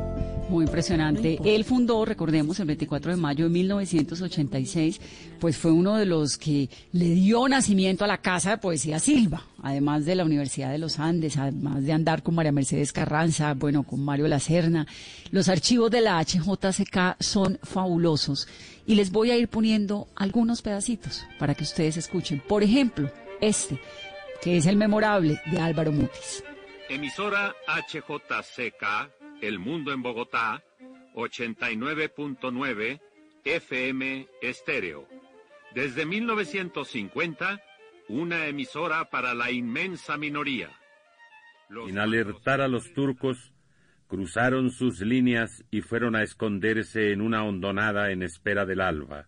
Muy 0.51 0.65
impresionante. 0.65 1.39
Él 1.45 1.63
fundó, 1.63 2.03
recordemos, 2.03 2.59
el 2.59 2.65
24 2.65 3.11
de 3.11 3.17
mayo 3.17 3.45
de 3.45 3.51
1986, 3.51 4.99
pues 5.39 5.55
fue 5.55 5.71
uno 5.71 5.95
de 5.95 6.05
los 6.05 6.37
que 6.37 6.69
le 6.91 7.05
dio 7.11 7.47
nacimiento 7.47 8.03
a 8.03 8.07
la 8.07 8.17
Casa 8.17 8.49
de 8.49 8.57
Poesía 8.57 8.99
Silva, 8.99 9.45
además 9.63 10.03
de 10.03 10.15
la 10.15 10.25
Universidad 10.25 10.69
de 10.69 10.77
los 10.77 10.99
Andes, 10.99 11.37
además 11.37 11.85
de 11.85 11.93
andar 11.93 12.21
con 12.21 12.35
María 12.35 12.51
Mercedes 12.51 12.91
Carranza, 12.91 13.53
bueno, 13.53 13.83
con 13.83 14.03
Mario 14.03 14.27
Lacerna. 14.27 14.85
Los 15.31 15.47
archivos 15.47 15.89
de 15.89 16.01
la 16.01 16.21
HJCK 16.21 17.15
son 17.21 17.57
fabulosos 17.63 18.49
y 18.85 18.95
les 18.95 19.09
voy 19.09 19.31
a 19.31 19.37
ir 19.37 19.47
poniendo 19.47 20.09
algunos 20.17 20.61
pedacitos 20.61 21.25
para 21.39 21.55
que 21.55 21.63
ustedes 21.63 21.95
escuchen. 21.95 22.43
Por 22.45 22.61
ejemplo, 22.61 23.09
este, 23.39 23.79
que 24.41 24.57
es 24.57 24.65
el 24.65 24.75
memorable 24.75 25.39
de 25.49 25.59
Álvaro 25.61 25.93
Mutis. 25.93 26.43
Emisora 26.89 27.55
HJCK 27.67 29.20
el 29.41 29.59
Mundo 29.59 29.91
en 29.91 30.01
Bogotá, 30.01 30.63
89.9 31.15 33.01
FM 33.43 34.27
Estéreo. 34.41 35.07
Desde 35.73 36.05
1950, 36.05 37.61
una 38.07 38.47
emisora 38.47 39.09
para 39.09 39.33
la 39.33 39.51
inmensa 39.51 40.17
minoría. 40.17 40.69
Sin 41.87 41.97
alertar 41.97 42.61
a 42.61 42.67
los 42.67 42.93
turcos, 42.93 43.53
cruzaron 44.07 44.71
sus 44.71 44.99
líneas 44.99 45.63
y 45.71 45.81
fueron 45.81 46.15
a 46.15 46.23
esconderse 46.23 47.11
en 47.11 47.21
una 47.21 47.43
hondonada 47.43 48.11
en 48.11 48.23
espera 48.23 48.65
del 48.65 48.81
alba. 48.81 49.27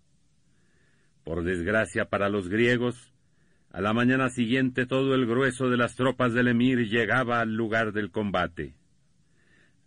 Por 1.24 1.44
desgracia 1.44 2.06
para 2.06 2.28
los 2.28 2.50
griegos, 2.50 3.14
a 3.72 3.82
la 3.82 3.94
mañana 3.94 4.30
siguiente 4.30 4.86
todo 4.86 5.16
el 5.16 5.26
grueso 5.26 5.70
de 5.70 5.78
las 5.78 5.96
tropas 5.96 6.34
del 6.34 6.50
emir 6.50 6.90
llegaba 6.90 7.40
al 7.40 7.56
lugar 7.56 7.94
del 7.94 8.12
combate. 8.12 8.76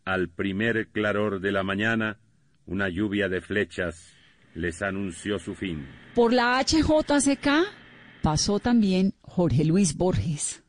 Al 0.06 0.28
primer 0.28 0.86
claror 0.92 1.40
de 1.40 1.50
la 1.50 1.64
mañana, 1.64 2.20
una 2.64 2.88
lluvia 2.88 3.28
de 3.28 3.40
flechas 3.40 4.12
les 4.54 4.80
anunció 4.80 5.40
su 5.40 5.56
fin. 5.56 5.84
Por 6.14 6.32
la 6.32 6.62
HJCK 6.62 7.48
pasó 8.22 8.60
también 8.60 9.14
Jorge 9.22 9.64
Luis 9.64 9.96
Borges. 9.96 10.62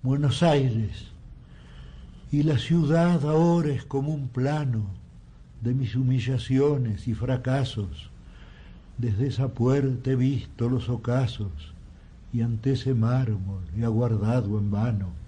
Buenos 0.00 0.42
Aires, 0.42 1.12
y 2.32 2.44
la 2.44 2.56
ciudad 2.56 3.22
ahora 3.28 3.68
es 3.68 3.84
como 3.84 4.14
un 4.14 4.30
plano 4.30 4.90
de 5.60 5.74
mis 5.74 5.94
humillaciones 5.94 7.06
y 7.08 7.12
fracasos. 7.12 8.10
Desde 8.96 9.26
esa 9.26 9.48
puerta 9.48 10.12
he 10.12 10.16
visto 10.16 10.70
los 10.70 10.88
ocasos 10.88 11.74
y 12.32 12.40
ante 12.40 12.72
ese 12.72 12.94
mármol 12.94 13.64
he 13.76 13.84
aguardado 13.84 14.58
en 14.58 14.70
vano 14.70 15.25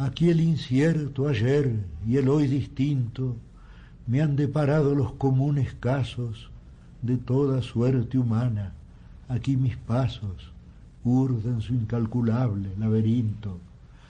Aquí 0.00 0.30
el 0.30 0.40
incierto 0.40 1.28
ayer 1.28 1.74
y 2.08 2.16
el 2.16 2.30
hoy 2.30 2.46
distinto 2.46 3.36
me 4.06 4.22
han 4.22 4.34
deparado 4.34 4.94
los 4.94 5.12
comunes 5.12 5.74
casos 5.74 6.50
de 7.02 7.18
toda 7.18 7.60
suerte 7.60 8.16
humana. 8.16 8.72
Aquí 9.28 9.58
mis 9.58 9.76
pasos 9.76 10.54
urden 11.04 11.60
su 11.60 11.74
incalculable 11.74 12.70
laberinto. 12.78 13.60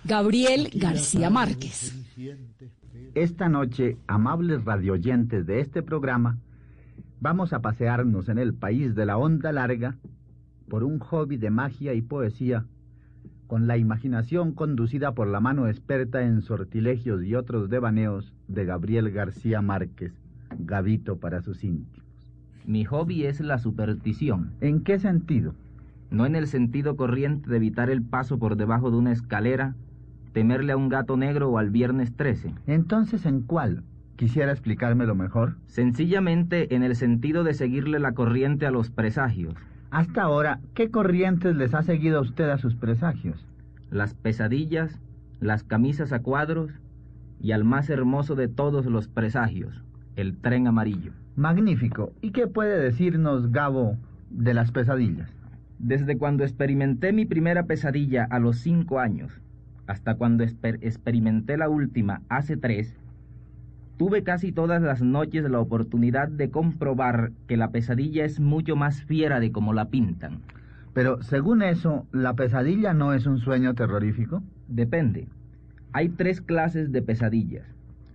Gabriel 0.05 0.71
García 0.73 1.29
Márquez. 1.29 1.93
Esta 3.17 3.49
noche, 3.49 3.97
amables 4.07 4.65
radioyentes 4.65 5.45
de 5.45 5.59
este 5.59 5.83
programa, 5.83 6.39
vamos 7.21 7.53
a 7.53 7.63
pasearnos 7.63 8.29
en 8.29 8.39
el 8.39 8.55
país 8.55 8.95
de 8.95 9.07
la 9.07 9.19
onda 9.19 9.51
larga 9.51 9.97
por 10.69 10.85
un 10.85 11.01
hobby 11.01 11.37
de 11.37 11.51
magia 11.51 11.95
y 11.95 12.01
poesía 12.01 12.65
con 13.51 13.67
la 13.67 13.77
imaginación 13.77 14.53
conducida 14.53 15.11
por 15.13 15.27
la 15.27 15.41
mano 15.41 15.67
experta 15.67 16.23
en 16.23 16.41
sortilegios 16.41 17.25
y 17.25 17.35
otros 17.35 17.69
devaneos 17.69 18.33
de 18.47 18.65
Gabriel 18.65 19.11
García 19.11 19.61
Márquez, 19.61 20.13
Gavito 20.57 21.17
para 21.17 21.43
sus 21.43 21.65
íntimos. 21.65 22.07
Mi 22.65 22.85
hobby 22.85 23.25
es 23.25 23.41
la 23.41 23.59
superstición. 23.59 24.53
¿En 24.61 24.85
qué 24.85 25.01
sentido? 25.01 25.57
No 26.13 26.27
en 26.27 26.37
el 26.37 26.47
sentido 26.47 26.95
corriente 26.95 27.51
de 27.51 27.57
evitar 27.57 27.91
el 27.91 28.03
paso 28.03 28.39
por 28.39 28.55
debajo 28.55 28.93
de 28.93 28.99
una 28.99 29.11
escalera, 29.11 29.75
temerle 30.33 30.71
a 30.71 30.77
un 30.77 30.89
gato 30.89 31.17
negro 31.17 31.51
o 31.51 31.59
al 31.59 31.71
viernes 31.71 32.15
13. 32.15 32.55
Entonces, 32.69 33.27
¿en 33.27 33.41
cuál? 33.41 33.83
¿Quisiera 34.15 34.53
explicármelo 34.53 35.17
mejor? 35.17 35.57
Sencillamente 35.67 36.73
en 36.77 36.85
el 36.85 36.95
sentido 36.95 37.43
de 37.43 37.55
seguirle 37.55 37.99
la 37.99 38.13
corriente 38.13 38.65
a 38.67 38.71
los 38.71 38.91
presagios. 38.91 39.57
Hasta 39.91 40.23
ahora, 40.23 40.61
¿qué 40.75 40.91
corrientes 40.91 41.57
les 41.57 41.75
ha 41.75 41.83
seguido 41.83 42.19
a 42.19 42.23
usted 42.23 42.49
a 42.49 42.59
sus 42.59 42.77
presagios? 42.77 43.45
Las 43.91 44.15
pesadillas, 44.15 45.01
las 45.41 45.65
camisas 45.65 46.13
a 46.13 46.23
cuadros 46.23 46.71
y 47.41 47.53
al 47.53 47.65
más 47.65 47.91
hermoso 47.91 48.37
de 48.37 48.47
todos 48.47 48.87
los 48.87 49.09
presagios, 49.09 49.83
el 50.15 50.37
tren 50.37 50.69
amarillo. 50.69 51.13
Magnífico. 51.35 52.13
¿Y 52.21 52.31
qué 52.31 52.47
puede 52.47 52.79
decirnos 52.79 53.51
Gabo 53.51 53.97
de 54.31 54.55
las 54.55 54.71
pesadillas? 54.71 55.31
Desde 55.81 56.19
cuando 56.19 56.45
experimenté 56.45 57.13
mi 57.13 57.25
primera 57.25 57.65
pesadilla 57.65 58.29
a 58.31 58.39
los 58.39 58.59
cinco 58.59 59.01
años 59.01 59.41
hasta 59.91 60.15
cuando 60.15 60.45
experimenté 60.45 61.57
la 61.57 61.69
última 61.69 62.23
hace 62.29 62.57
tres, 62.57 62.97
Tuve 64.01 64.23
casi 64.23 64.51
todas 64.51 64.81
las 64.81 65.03
noches 65.03 65.45
la 65.51 65.61
oportunidad 65.61 66.29
de 66.29 66.49
comprobar 66.49 67.33
que 67.47 67.59
la 67.59 67.71
pesadilla 67.71 68.25
es 68.25 68.41
mucho 68.41 68.75
más 68.75 69.03
fiera 69.03 69.41
de 69.41 69.53
como 69.53 69.75
la 69.75 69.91
pintan. 69.91 70.39
Pero 70.95 71.23
según 71.23 71.61
eso, 71.61 72.07
¿la 72.11 72.33
pesadilla 72.33 72.95
no 72.95 73.13
es 73.13 73.27
un 73.27 73.41
sueño 73.41 73.75
terrorífico? 73.75 74.43
Depende. 74.69 75.29
Hay 75.93 76.09
tres 76.09 76.41
clases 76.41 76.93
de 76.93 77.03
pesadillas. 77.03 77.67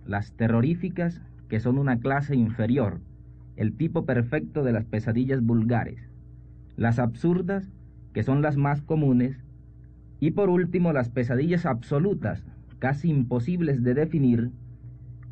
Las 0.04 0.32
terroríficas, 0.32 1.22
que 1.48 1.60
son 1.60 1.78
una 1.78 2.00
clase 2.00 2.34
inferior, 2.34 2.98
el 3.54 3.72
tipo 3.72 4.04
perfecto 4.04 4.64
de 4.64 4.72
las 4.72 4.86
pesadillas 4.86 5.40
vulgares. 5.40 6.00
Las 6.76 6.98
absurdas, 6.98 7.70
que 8.12 8.24
son 8.24 8.42
las 8.42 8.56
más 8.56 8.82
comunes. 8.82 9.36
Y 10.18 10.32
por 10.32 10.48
último, 10.48 10.92
las 10.92 11.10
pesadillas 11.10 11.64
absolutas, 11.64 12.42
casi 12.80 13.08
imposibles 13.08 13.84
de 13.84 13.94
definir, 13.94 14.50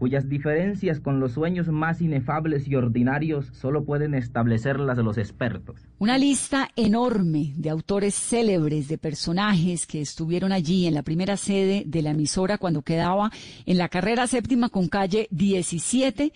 cuyas 0.04 0.28
diferencias 0.28 1.00
con 1.00 1.18
los 1.18 1.32
sueños 1.32 1.68
más 1.68 2.02
inefables 2.02 2.68
y 2.68 2.74
ordinarios 2.74 3.46
solo 3.54 3.86
pueden 3.86 4.12
establecerlas 4.12 4.98
los 4.98 5.16
expertos. 5.16 5.80
Una 5.98 6.18
lista 6.18 6.68
enorme 6.76 7.54
de 7.56 7.70
autores 7.70 8.14
célebres, 8.14 8.86
de 8.86 8.98
personajes 8.98 9.86
que 9.86 10.02
estuvieron 10.02 10.52
allí 10.52 10.86
en 10.86 10.92
la 10.92 11.02
primera 11.02 11.38
sede 11.38 11.84
de 11.86 12.02
la 12.02 12.10
emisora 12.10 12.58
cuando 12.58 12.82
quedaba 12.82 13.32
en 13.64 13.78
la 13.78 13.88
carrera 13.88 14.26
séptima 14.26 14.68
con 14.68 14.88
calle 14.88 15.26
17 15.30 16.34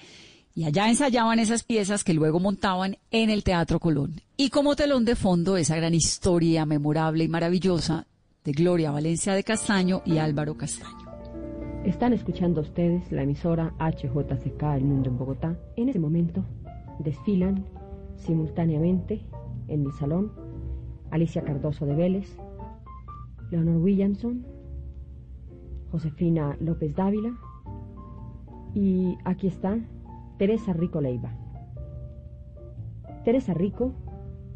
y 0.55 0.65
allá 0.65 0.89
ensayaban 0.89 1.39
esas 1.39 1.63
piezas 1.63 2.05
que 2.05 2.15
luego 2.15 2.41
montaban 2.41 2.97
en 3.11 3.29
el 3.29 3.45
Teatro 3.45 3.81
Colón. 3.81 4.23
Y 4.39 4.49
como 4.49 4.77
telón 4.77 5.05
de 5.05 5.15
fondo 5.15 5.59
esa 5.59 5.77
gran 5.77 5.93
historia 5.93 6.65
memorable 6.65 7.25
y 7.25 7.29
maravillosa 7.29 8.07
de 8.45 8.53
Gloria 8.53 8.93
Valencia 8.93 9.35
de 9.35 9.45
Castaño 9.45 10.01
y 10.07 10.17
Álvaro 10.17 10.57
Castaño. 10.57 11.08
Están 11.85 12.13
escuchando 12.13 12.61
ustedes 12.61 13.11
la 13.13 13.23
emisora 13.23 13.73
HJCK 13.79 14.63
El 14.75 14.85
Mundo 14.85 15.11
en 15.11 15.19
Bogotá. 15.19 15.57
En 15.77 15.89
este 15.89 16.01
momento 16.01 16.45
desfilan 16.99 17.65
simultáneamente 18.17 19.23
en 19.69 19.85
el 19.87 19.93
salón 19.93 20.33
Alicia 21.11 21.43
Cardoso 21.43 21.87
de 21.87 21.95
Vélez, 21.95 22.37
Leonor 23.51 23.77
Williamson, 23.77 24.45
Josefina 25.93 26.57
López 26.61 26.97
Dávila 26.97 27.39
y 28.75 29.17
aquí 29.25 29.47
está 29.47 29.79
Teresa 30.37 30.73
Rico 30.73 31.01
Leiva. 31.01 31.33
Teresa 33.25 33.55
Rico 33.55 33.93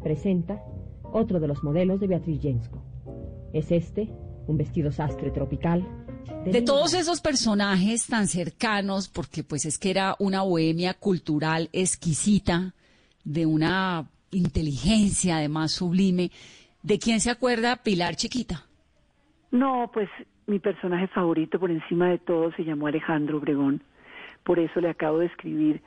presenta 0.03 0.61
otro 1.03 1.39
de 1.39 1.47
los 1.47 1.63
modelos 1.63 2.01
de 2.01 2.07
Beatriz 2.07 2.41
Jensko. 2.41 2.79
Es 3.53 3.71
este, 3.71 4.09
un 4.45 4.57
vestido 4.57 4.91
sastre 4.91 5.31
tropical 5.31 6.02
de 6.45 6.61
todos 6.61 6.93
esos 6.93 7.21
personajes 7.21 8.07
tan 8.07 8.27
cercanos, 8.27 9.09
porque 9.09 9.43
pues 9.43 9.65
es 9.65 9.77
que 9.77 9.91
era 9.91 10.15
una 10.19 10.41
bohemia 10.41 10.93
cultural 10.93 11.69
exquisita, 11.73 12.73
de 13.23 13.45
una 13.45 14.05
inteligencia 14.31 15.37
además 15.37 15.71
sublime, 15.71 16.31
¿de 16.81 16.99
quién 16.99 17.21
se 17.21 17.29
acuerda 17.29 17.77
Pilar 17.77 18.15
Chiquita? 18.15 18.65
No, 19.51 19.89
pues 19.93 20.09
mi 20.47 20.59
personaje 20.59 21.07
favorito 21.07 21.59
por 21.59 21.71
encima 21.71 22.09
de 22.09 22.17
todo 22.17 22.51
se 22.53 22.63
llamó 22.63 22.87
Alejandro 22.87 23.37
Obregón. 23.37 23.81
Por 24.43 24.59
eso 24.59 24.81
le 24.81 24.89
acabo 24.89 25.19
de 25.19 25.27
escribir 25.27 25.81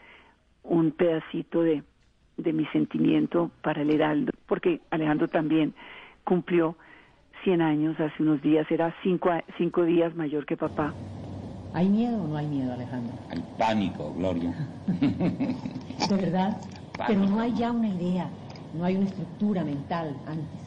un 0.63 0.93
pedacito 0.93 1.63
de 1.63 1.83
de 2.37 2.53
mi 2.53 2.67
sentimiento 2.67 3.51
para 3.63 3.83
el 3.83 3.91
Heraldo, 3.91 4.33
porque 4.47 4.81
Alejandro 4.91 5.29
también 5.29 5.75
cumplió 6.25 6.77
100 7.47 7.63
años 7.63 7.95
hace 8.01 8.25
unos 8.25 8.43
días, 8.43 8.67
era 8.73 8.93
cinco, 9.05 9.31
cinco 9.57 9.85
días 9.85 10.13
mayor 10.17 10.45
que 10.45 10.57
papá. 10.57 10.93
¿Hay 11.73 11.89
miedo 11.89 12.21
o 12.21 12.27
no 12.27 12.37
hay 12.37 12.47
miedo, 12.49 12.73
Alejandro? 12.73 13.15
Hay 13.31 13.41
pánico, 13.57 14.13
Gloria. 14.15 14.53
¿De 16.09 16.17
verdad? 16.17 16.57
Pero 17.07 17.21
no 17.21 17.39
hay 17.39 17.55
ya 17.55 17.71
una 17.71 17.87
idea, 17.87 18.29
no 18.73 18.85
hay 18.85 18.97
una 18.97 19.07
estructura 19.07 19.63
mental 19.63 20.17
antes. 20.27 20.61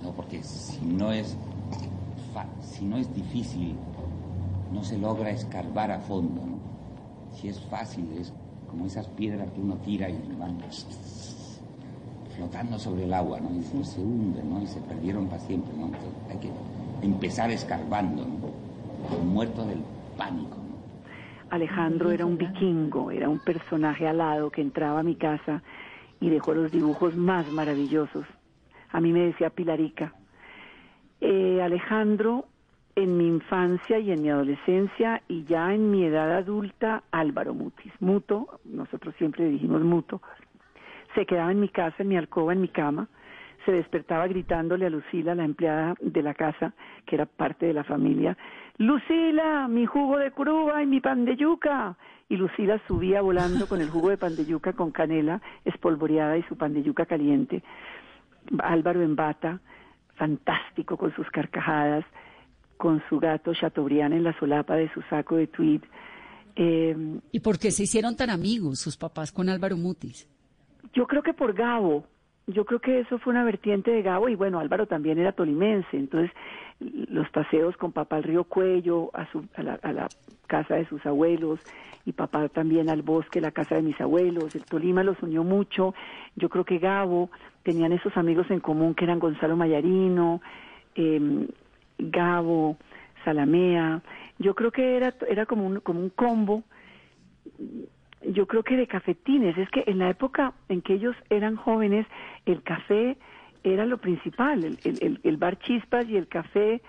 No, 0.00 0.12
porque 0.12 0.44
si 0.44 0.84
no 0.84 1.10
es, 1.10 1.36
si 2.60 2.84
no 2.84 2.98
es 2.98 3.12
difícil, 3.16 3.74
no 4.72 4.84
se 4.84 4.98
logra 4.98 5.30
escarbar 5.30 5.90
a 5.90 5.98
fondo, 5.98 6.40
¿no? 6.40 6.58
Si 7.34 7.48
es 7.48 7.58
fácil, 7.62 8.06
es 8.16 8.32
como 8.70 8.86
esas 8.86 9.08
piedras 9.08 9.50
que 9.50 9.60
uno 9.60 9.74
tira 9.78 10.08
y 10.08 10.16
van 10.38 10.56
flotando 12.42 12.78
sobre 12.78 13.04
el 13.04 13.14
agua, 13.14 13.38
¿no? 13.40 13.50
Y 13.50 13.58
después 13.58 13.88
se 13.88 14.00
hunden, 14.00 14.50
¿no? 14.50 14.60
Y 14.60 14.66
se 14.66 14.80
perdieron 14.80 15.28
para 15.28 15.40
siempre, 15.42 15.72
¿no? 15.76 15.90
hay 16.28 16.38
que 16.38 16.50
empezar 17.02 17.50
escarbando, 17.50 18.24
¿no? 18.24 19.18
Muerto 19.18 19.64
del 19.64 19.78
pánico, 20.16 20.56
¿no? 20.56 20.72
Alejandro 21.50 22.10
era 22.10 22.26
un 22.26 22.36
vikingo, 22.36 23.10
era 23.10 23.28
un 23.28 23.38
personaje 23.38 24.08
alado 24.08 24.50
que 24.50 24.60
entraba 24.60 25.00
a 25.00 25.02
mi 25.02 25.14
casa 25.14 25.62
y 26.20 26.30
dejó 26.30 26.54
los 26.54 26.72
dibujos 26.72 27.14
más 27.14 27.50
maravillosos. 27.52 28.26
A 28.90 29.00
mí 29.00 29.12
me 29.12 29.20
decía 29.20 29.50
Pilarica. 29.50 30.14
Eh, 31.20 31.60
Alejandro 31.62 32.46
en 32.96 33.16
mi 33.16 33.26
infancia 33.26 33.98
y 33.98 34.10
en 34.10 34.22
mi 34.22 34.30
adolescencia 34.30 35.22
y 35.28 35.44
ya 35.44 35.72
en 35.74 35.90
mi 35.90 36.04
edad 36.04 36.32
adulta, 36.36 37.04
Álvaro 37.10 37.54
Mutis. 37.54 37.92
Muto, 38.00 38.60
nosotros 38.64 39.14
siempre 39.16 39.46
dijimos 39.46 39.82
Muto, 39.82 40.20
se 41.14 41.26
quedaba 41.26 41.52
en 41.52 41.60
mi 41.60 41.68
casa, 41.68 41.96
en 41.98 42.08
mi 42.08 42.16
alcoba, 42.16 42.52
en 42.52 42.60
mi 42.60 42.68
cama, 42.68 43.08
se 43.64 43.72
despertaba 43.72 44.26
gritándole 44.26 44.86
a 44.86 44.90
Lucila, 44.90 45.34
la 45.34 45.44
empleada 45.44 45.94
de 46.00 46.22
la 46.22 46.34
casa, 46.34 46.74
que 47.06 47.16
era 47.16 47.26
parte 47.26 47.66
de 47.66 47.74
la 47.74 47.84
familia, 47.84 48.36
Lucila, 48.78 49.68
mi 49.68 49.86
jugo 49.86 50.18
de 50.18 50.30
curuba 50.30 50.82
y 50.82 50.86
mi 50.86 51.00
pan 51.00 51.24
de 51.24 51.36
yuca. 51.36 51.96
Y 52.28 52.36
Lucila 52.36 52.80
subía 52.88 53.20
volando 53.20 53.68
con 53.68 53.80
el 53.80 53.90
jugo 53.90 54.08
de 54.08 54.16
pan 54.16 54.34
de 54.34 54.46
yuca 54.46 54.72
con 54.72 54.90
canela 54.90 55.40
espolvoreada 55.64 56.38
y 56.38 56.42
su 56.44 56.56
pan 56.56 56.72
de 56.72 56.82
yuca 56.82 57.04
caliente. 57.06 57.62
Álvaro 58.58 59.02
en 59.02 59.14
bata, 59.14 59.60
fantástico 60.16 60.96
con 60.96 61.14
sus 61.14 61.28
carcajadas, 61.30 62.04
con 62.76 63.02
su 63.08 63.20
gato 63.20 63.52
Chateaubriand 63.54 64.14
en 64.14 64.24
la 64.24 64.36
solapa 64.38 64.74
de 64.74 64.90
su 64.92 65.02
saco 65.02 65.36
de 65.36 65.46
tweed. 65.46 65.82
Eh, 66.56 67.20
¿Y 67.30 67.40
por 67.40 67.58
qué 67.58 67.70
se 67.70 67.84
hicieron 67.84 68.16
tan 68.16 68.30
amigos 68.30 68.80
sus 68.80 68.96
papás 68.96 69.30
con 69.30 69.48
Álvaro 69.48 69.76
Mutis? 69.76 70.28
Yo 70.92 71.06
creo 71.06 71.22
que 71.22 71.34
por 71.34 71.54
Gabo. 71.54 72.04
Yo 72.48 72.64
creo 72.64 72.80
que 72.80 72.98
eso 73.00 73.18
fue 73.18 73.32
una 73.32 73.44
vertiente 73.44 73.92
de 73.92 74.02
Gabo 74.02 74.28
y 74.28 74.34
bueno, 74.34 74.58
Álvaro 74.58 74.86
también 74.86 75.16
era 75.18 75.30
tolimense, 75.30 75.96
entonces 75.96 76.32
los 76.80 77.30
paseos 77.30 77.76
con 77.76 77.92
papá 77.92 78.16
al 78.16 78.24
río 78.24 78.42
Cuello, 78.42 79.10
a, 79.14 79.30
su, 79.30 79.46
a, 79.54 79.62
la, 79.62 79.74
a 79.74 79.92
la 79.92 80.08
casa 80.48 80.74
de 80.74 80.84
sus 80.86 81.06
abuelos 81.06 81.60
y 82.04 82.12
papá 82.12 82.48
también 82.48 82.90
al 82.90 83.02
bosque, 83.02 83.40
la 83.40 83.52
casa 83.52 83.76
de 83.76 83.82
mis 83.82 84.00
abuelos. 84.00 84.56
El 84.56 84.64
Tolima 84.64 85.04
los 85.04 85.22
unió 85.22 85.44
mucho. 85.44 85.94
Yo 86.34 86.48
creo 86.48 86.64
que 86.64 86.78
Gabo 86.78 87.30
tenían 87.62 87.92
esos 87.92 88.16
amigos 88.16 88.50
en 88.50 88.58
común 88.60 88.94
que 88.94 89.04
eran 89.04 89.20
Gonzalo 89.20 89.56
Mayarino, 89.56 90.40
eh, 90.96 91.46
Gabo, 91.98 92.76
Salamea. 93.24 94.02
Yo 94.38 94.54
creo 94.54 94.72
que 94.72 94.96
era, 94.96 95.14
era 95.28 95.46
como, 95.46 95.66
un, 95.66 95.80
como 95.80 96.00
un 96.00 96.10
combo, 96.10 96.64
yo 98.28 98.46
creo 98.46 98.62
que 98.62 98.76
de 98.76 98.86
cafetines. 98.86 99.56
Es 99.58 99.68
que 99.70 99.84
en 99.86 99.98
la 99.98 100.10
época 100.10 100.52
en 100.68 100.82
que 100.82 100.94
ellos 100.94 101.16
eran 101.30 101.56
jóvenes, 101.56 102.06
el 102.46 102.62
café 102.62 103.16
era 103.64 103.86
lo 103.86 103.98
principal, 103.98 104.64
el, 104.64 104.78
el, 104.84 105.20
el 105.22 105.36
bar 105.36 105.58
chispas 105.60 106.08
y 106.08 106.16
el 106.16 106.28
café, 106.28 106.80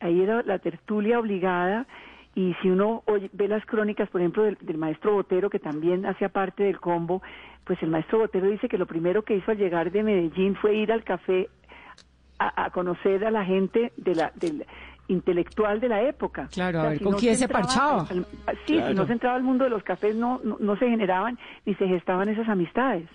ahí 0.00 0.20
era 0.20 0.42
la 0.42 0.58
tertulia 0.58 1.18
obligada. 1.18 1.86
Y 2.34 2.54
si 2.62 2.70
uno 2.70 3.02
ve 3.32 3.46
las 3.46 3.64
crónicas, 3.66 4.08
por 4.08 4.22
ejemplo, 4.22 4.42
del, 4.42 4.56
del, 4.62 4.78
maestro 4.78 5.12
Botero, 5.12 5.50
que 5.50 5.58
también 5.58 6.06
hacía 6.06 6.30
parte 6.30 6.62
del 6.62 6.80
combo, 6.80 7.22
pues 7.64 7.82
el 7.82 7.90
maestro 7.90 8.18
Botero 8.18 8.48
dice 8.48 8.68
que 8.68 8.78
lo 8.78 8.86
primero 8.86 9.22
que 9.22 9.36
hizo 9.36 9.50
al 9.50 9.58
llegar 9.58 9.90
de 9.90 10.02
Medellín 10.02 10.56
fue 10.56 10.74
ir 10.74 10.92
al 10.92 11.04
café 11.04 11.48
a, 12.38 12.70
conocer 12.70 13.24
a 13.24 13.30
la 13.30 13.44
gente 13.44 13.92
de 13.96 14.14
la, 14.14 14.32
del 14.34 14.66
intelectual 15.12 15.80
de 15.80 15.88
la 15.88 16.02
época. 16.02 16.48
Claro, 16.52 16.80
a 16.80 16.88
ver, 16.90 17.00
¿con 17.00 17.14
quién 17.14 17.36
se, 17.36 17.48
parchaba? 17.48 18.06
sí, 18.66 18.80
si 18.86 18.94
no 18.94 19.06
se 19.06 19.12
entraba 19.12 19.36
al 19.36 19.42
mundo 19.42 19.64
de 19.64 19.70
los 19.70 19.82
cafés, 19.82 20.16
no, 20.16 20.40
no, 20.42 20.76
se 20.76 20.88
generaban 20.88 21.38
ni 21.64 21.74
se 21.74 21.86
gestaban 21.86 22.28
esas 22.28 22.48
amistades. 22.48 23.08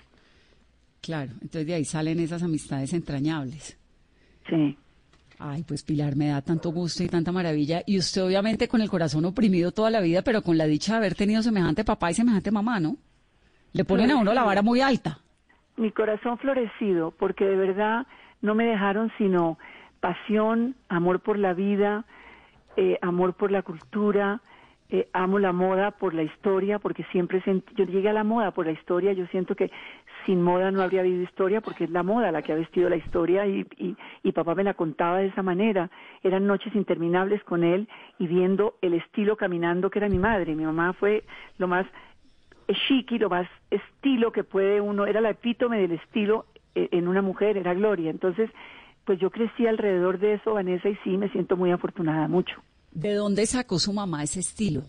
Claro, 1.02 1.32
entonces 1.34 1.68
de 1.68 1.74
ahí 1.74 1.86
salen 1.86 2.20
esas 2.20 2.44
amistades 2.44 2.94
entrañables. 2.94 3.78
Sí. 4.50 4.78
Ay, 5.40 5.64
pues 5.64 5.84
Pilar, 5.84 6.16
me 6.16 6.30
da 6.30 6.42
tanto 6.42 6.72
gusto 6.72 7.04
y 7.04 7.08
tanta 7.08 7.32
maravilla. 7.32 7.82
Y 7.86 8.00
usted 8.00 8.24
obviamente 8.24 8.68
con 8.68 8.82
el 8.82 8.90
corazón 8.90 9.26
oprimido 9.26 9.72
toda 9.72 9.92
la 9.92 10.02
vida, 10.02 10.24
pero 10.24 10.42
con 10.42 10.58
la 10.58 10.66
dicha 10.66 10.94
de 10.94 10.98
haber 10.98 11.16
tenido 11.16 11.44
semejante 11.44 11.84
papá 11.84 12.10
y 12.10 12.16
semejante 12.16 12.52
mamá, 12.52 12.80
¿no? 12.80 12.98
Le 13.74 13.86
ponen 13.86 14.10
a 14.12 14.18
uno 14.18 14.34
la 14.34 14.44
vara 14.44 14.62
muy 14.64 14.82
alta. 14.82 15.20
Mi 15.76 15.92
corazón 15.92 16.40
florecido, 16.40 17.12
porque 17.12 17.46
de 17.46 17.56
verdad 17.56 18.08
no 18.42 18.56
me 18.56 18.66
dejaron 18.66 19.12
sino 19.20 19.60
pasión, 20.00 20.76
amor 20.90 21.20
por 21.20 21.38
la 21.38 21.54
vida, 21.54 22.06
eh, 22.76 22.98
amor 23.02 23.34
por 23.34 23.52
la 23.52 23.62
cultura, 23.62 24.42
eh, 24.90 25.10
amo 25.12 25.38
la 25.38 25.52
moda 25.52 25.92
por 25.92 26.14
la 26.14 26.24
historia, 26.24 26.80
porque 26.80 27.04
siempre 27.12 27.42
yo 27.76 27.86
llegué 27.86 28.10
a 28.10 28.14
la 28.14 28.24
moda 28.24 28.52
por 28.52 28.68
la 28.68 28.72
historia, 28.72 29.12
yo 29.12 29.26
siento 29.28 29.54
que 29.56 29.70
sin 30.26 30.42
moda 30.42 30.72
no 30.72 30.82
habría 30.82 31.02
habido 31.02 31.22
historia, 31.24 31.60
porque 31.60 31.86
es 31.86 31.90
la 31.90 32.04
moda 32.04 32.32
la 32.32 32.42
que 32.42 32.54
ha 32.54 32.56
vestido 32.56 32.90
la 32.90 32.96
historia 32.96 33.46
y, 33.46 33.66
y, 33.78 33.98
y 34.24 34.32
papá 34.32 34.56
me 34.56 34.64
la 34.64 34.76
contaba 34.76 35.18
de 35.18 35.28
esa 35.28 35.44
manera. 35.44 35.90
Eran 36.24 36.48
noches 36.48 36.74
interminables 36.76 37.44
con 37.44 37.64
él 37.64 37.90
y 38.18 38.28
viendo 38.28 38.76
el 38.82 38.94
estilo 38.94 39.36
caminando 39.36 39.90
que 39.90 40.00
era 40.00 40.08
mi 40.08 40.20
madre. 40.20 40.56
Mi 40.56 40.64
mamá 40.64 40.94
fue 40.94 41.24
lo 41.58 41.68
más 41.68 41.86
chic 42.88 43.12
y 43.12 43.20
lo 43.20 43.30
más 43.30 43.48
estilo 43.70 44.32
que 44.32 44.44
puede 44.44 44.82
uno, 44.82 45.06
era 45.06 45.22
la 45.22 45.32
epítome 45.32 45.80
del 45.80 45.94
estilo 45.94 46.46
eh, 46.76 46.90
en 46.92 47.08
una 47.08 47.22
mujer, 47.22 47.58
era 47.58 47.74
Gloria. 47.74 48.10
Entonces, 48.10 48.50
pues 49.08 49.20
yo 49.20 49.32
crecí 49.32 49.66
alrededor 49.66 50.20
de 50.20 50.34
eso, 50.34 50.54
Vanessa, 50.54 50.90
y 50.90 50.98
sí, 50.98 51.18
me 51.18 51.30
siento 51.30 51.56
muy 51.56 51.72
afortunada, 51.72 52.28
mucho. 52.28 52.62
¿De 52.92 53.14
dónde 53.14 53.46
sacó 53.46 53.80
su 53.80 53.94
mamá 53.94 54.22
ese 54.22 54.42
estilo? 54.42 54.82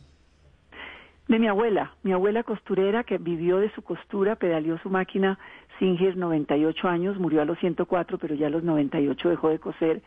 De 1.29 1.39
mi 1.39 1.47
abuela, 1.47 1.95
mi 2.03 2.13
abuela 2.13 2.43
costurera 2.43 3.05
que 3.05 3.19
vivió 3.19 3.59
de 3.59 3.73
su 3.75 3.83
costura, 3.83 4.35
pedaleó 4.35 4.77
su 4.79 4.91
máquina 4.91 5.39
Singer 5.79 6.17
98 6.17 6.89
años, 6.89 7.17
murió 7.19 7.43
a 7.43 7.45
los 7.45 7.59
104, 7.61 8.19
pero 8.19 8.35
ya 8.35 8.49
a 8.49 8.51
los 8.51 8.65
98 8.65 9.29
dejó 9.29 9.51
de 9.51 9.61
coser 9.61 10.03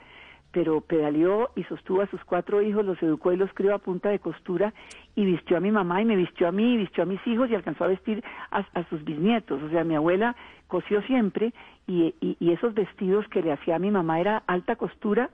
pero 0.51 0.81
pedaleó 0.81 1.49
y 1.55 1.63
sostuvo 1.63 2.01
a 2.01 2.07
sus 2.07 2.23
cuatro 2.25 2.61
hijos, 2.61 2.85
los 2.85 3.01
educó 3.01 3.31
y 3.31 3.37
los 3.37 3.51
crió 3.53 3.73
a 3.73 3.79
punta 3.79 4.09
de 4.09 4.19
costura 4.19 4.73
y 5.15 5.25
vistió 5.25 5.57
a 5.57 5.59
mi 5.59 5.71
mamá 5.71 6.01
y 6.01 6.05
me 6.05 6.15
vistió 6.15 6.47
a 6.47 6.51
mí 6.51 6.73
y 6.73 6.77
vistió 6.77 7.03
a 7.03 7.05
mis 7.05 7.25
hijos 7.25 7.49
y 7.49 7.55
alcanzó 7.55 7.85
a 7.85 7.87
vestir 7.87 8.23
a, 8.51 8.89
sus 8.89 9.03
bisnietos. 9.03 9.61
O 9.63 9.69
sea, 9.69 9.83
mi 9.83 9.95
abuela 9.95 10.35
cosió 10.71 11.01
siempre 11.01 11.53
y, 11.85 12.15
y, 12.21 12.51
esos 12.53 12.73
vestidos 12.73 13.27
que 13.27 13.41
le 13.41 13.51
hacía 13.51 13.75
a 13.75 13.79
mi 13.79 13.91
mamá 13.91 14.21
era 14.21 14.37
alta 14.47 14.77
costura 14.77 15.29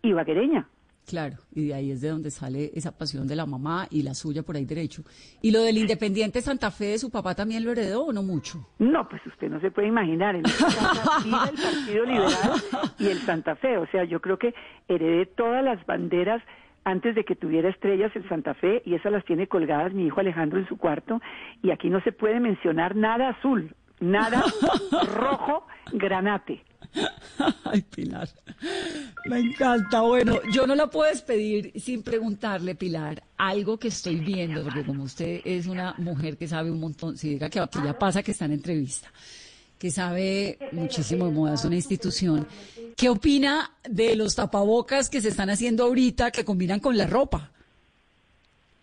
y 0.00 0.14
vaquereña. 0.14 0.66
Claro, 1.06 1.36
y 1.54 1.68
de 1.68 1.74
ahí 1.74 1.90
es 1.90 2.00
de 2.00 2.08
donde 2.08 2.30
sale 2.30 2.70
esa 2.74 2.96
pasión 2.96 3.26
de 3.26 3.36
la 3.36 3.44
mamá 3.44 3.86
y 3.90 4.02
la 4.02 4.14
suya 4.14 4.42
por 4.42 4.56
ahí 4.56 4.64
derecho. 4.64 5.02
¿Y 5.42 5.50
lo 5.50 5.60
del 5.60 5.76
Independiente 5.76 6.40
Santa 6.40 6.70
Fe 6.70 6.86
de 6.86 6.98
su 6.98 7.10
papá 7.10 7.34
también 7.34 7.64
lo 7.64 7.72
heredó 7.72 8.06
o 8.06 8.12
no 8.12 8.22
mucho? 8.22 8.66
No, 8.78 9.06
pues 9.08 9.20
usted 9.26 9.50
no 9.50 9.60
se 9.60 9.70
puede 9.70 9.88
imaginar. 9.88 10.34
En 10.34 10.44
el 10.46 10.52
Partido 11.30 12.04
Liberal 12.04 12.52
y 12.98 13.06
el 13.08 13.18
Santa 13.18 13.56
Fe. 13.56 13.76
O 13.76 13.86
sea, 13.88 14.04
yo 14.04 14.20
creo 14.20 14.38
que 14.38 14.54
heredé 14.88 15.26
todas 15.26 15.62
las 15.62 15.84
banderas 15.84 16.42
antes 16.84 17.14
de 17.14 17.24
que 17.24 17.36
tuviera 17.36 17.68
estrellas 17.68 18.14
el 18.14 18.26
Santa 18.28 18.54
Fe 18.54 18.82
y 18.86 18.94
esas 18.94 19.12
las 19.12 19.24
tiene 19.24 19.46
colgadas 19.46 19.92
mi 19.92 20.06
hijo 20.06 20.20
Alejandro 20.20 20.58
en 20.58 20.68
su 20.68 20.78
cuarto 20.78 21.20
y 21.62 21.70
aquí 21.70 21.90
no 21.90 22.00
se 22.00 22.12
puede 22.12 22.40
mencionar 22.40 22.96
nada 22.96 23.30
azul, 23.30 23.74
nada 24.00 24.44
rojo, 25.14 25.66
granate. 25.92 26.62
Ay, 27.64 27.82
Pilar. 27.82 28.28
Me 29.26 29.38
encanta. 29.38 30.00
Bueno, 30.00 30.40
yo 30.52 30.66
no 30.66 30.74
la 30.74 30.88
puedo 30.88 31.10
despedir 31.10 31.72
sin 31.76 32.02
preguntarle, 32.02 32.74
Pilar, 32.74 33.22
algo 33.36 33.78
que 33.78 33.88
estoy 33.88 34.16
viendo, 34.16 34.62
porque 34.64 34.84
como 34.84 35.04
usted 35.04 35.40
es 35.44 35.66
una 35.66 35.94
mujer 35.98 36.36
que 36.36 36.48
sabe 36.48 36.70
un 36.70 36.80
montón, 36.80 37.16
si 37.16 37.30
diga 37.30 37.48
que, 37.50 37.58
ya 37.58 37.98
pasa 37.98 38.22
que 38.22 38.32
está 38.32 38.46
en 38.46 38.52
entrevista, 38.52 39.08
que 39.78 39.90
sabe 39.90 40.58
muchísimo 40.72 41.26
de 41.26 41.32
moda, 41.32 41.54
es 41.54 41.64
una 41.64 41.76
institución. 41.76 42.46
¿Qué 42.96 43.08
opina 43.08 43.70
de 43.88 44.16
los 44.16 44.34
tapabocas 44.34 45.10
que 45.10 45.20
se 45.20 45.28
están 45.28 45.50
haciendo 45.50 45.84
ahorita 45.84 46.30
que 46.30 46.44
combinan 46.44 46.80
con 46.80 46.96
la 46.96 47.06
ropa? 47.06 47.50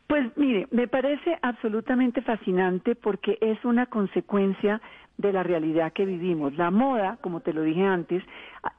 Pues 0.07 0.25
mire, 0.37 0.67
me 0.69 0.87
parece 0.87 1.37
absolutamente 1.41 2.21
fascinante 2.21 2.95
porque 2.95 3.39
es 3.41 3.65
una 3.65 3.87
consecuencia 3.87 4.79
de 5.17 5.31
la 5.31 5.43
realidad 5.43 5.93
que 5.93 6.05
vivimos. 6.05 6.55
La 6.57 6.71
moda, 6.71 7.17
como 7.21 7.39
te 7.39 7.53
lo 7.53 7.61
dije 7.61 7.83
antes, 7.83 8.23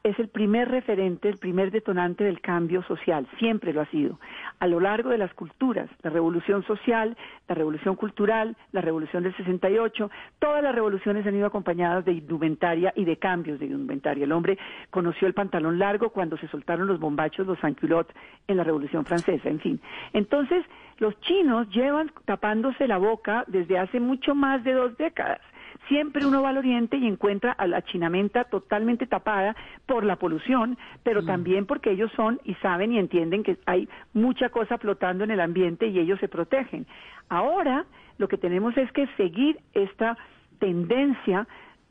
es 0.02 0.18
el 0.18 0.28
primer 0.28 0.68
referente, 0.68 1.28
el 1.28 1.38
primer 1.38 1.70
detonante 1.70 2.24
del 2.24 2.40
cambio 2.40 2.82
social, 2.82 3.26
siempre 3.38 3.72
lo 3.72 3.80
ha 3.80 3.86
sido. 3.86 4.18
A 4.58 4.66
lo 4.66 4.80
largo 4.80 5.10
de 5.10 5.18
las 5.18 5.32
culturas, 5.34 5.88
la 6.02 6.10
revolución 6.10 6.64
social, 6.64 7.16
la 7.48 7.54
revolución 7.54 7.96
cultural, 7.96 8.56
la 8.72 8.80
revolución 8.80 9.22
del 9.22 9.36
68, 9.36 10.10
todas 10.38 10.62
las 10.62 10.74
revoluciones 10.74 11.26
han 11.26 11.36
ido 11.36 11.46
acompañadas 11.46 12.04
de 12.04 12.12
indumentaria 12.12 12.92
y 12.96 13.04
de 13.04 13.16
cambios 13.16 13.58
de 13.58 13.66
indumentaria. 13.66 14.24
El 14.24 14.32
hombre 14.32 14.58
conoció 14.90 15.26
el 15.28 15.34
pantalón 15.34 15.78
largo 15.78 16.10
cuando 16.10 16.36
se 16.36 16.48
soltaron 16.48 16.86
los 16.86 17.00
bombachos, 17.00 17.46
los 17.46 17.58
sans-culottes 17.60 18.14
en 18.48 18.56
la 18.56 18.64
revolución 18.64 19.04
francesa, 19.04 19.48
en 19.48 19.60
fin. 19.60 19.80
Entonces, 20.12 20.64
los 20.98 21.18
chinos 21.20 21.68
llevan 21.70 22.10
tapándose 22.24 22.88
la 22.88 22.98
boca 22.98 23.44
desde 23.46 23.78
hace 23.78 24.00
mucho 24.00 24.34
más 24.34 24.64
de 24.64 24.72
dos 24.72 24.96
décadas 24.96 25.40
siempre 25.88 26.24
uno 26.26 26.42
va 26.42 26.48
al 26.50 26.58
oriente 26.58 26.96
y 26.96 27.06
encuentra 27.06 27.52
a 27.52 27.66
la 27.66 27.82
chinamenta 27.82 28.44
totalmente 28.44 29.06
tapada 29.06 29.54
por 29.86 30.04
la 30.04 30.16
polución, 30.16 30.76
pero 31.02 31.22
Mm. 31.22 31.26
también 31.26 31.66
porque 31.66 31.90
ellos 31.90 32.10
son 32.16 32.40
y 32.44 32.54
saben 32.56 32.92
y 32.92 32.98
entienden 32.98 33.42
que 33.42 33.56
hay 33.66 33.88
mucha 34.12 34.48
cosa 34.48 34.78
flotando 34.78 35.24
en 35.24 35.30
el 35.30 35.40
ambiente 35.40 35.86
y 35.86 35.98
ellos 35.98 36.18
se 36.20 36.28
protegen. 36.28 36.86
Ahora 37.28 37.84
lo 38.18 38.28
que 38.28 38.38
tenemos 38.38 38.76
es 38.76 38.90
que 38.92 39.06
seguir 39.16 39.58
esta 39.74 40.16
tendencia 40.58 41.46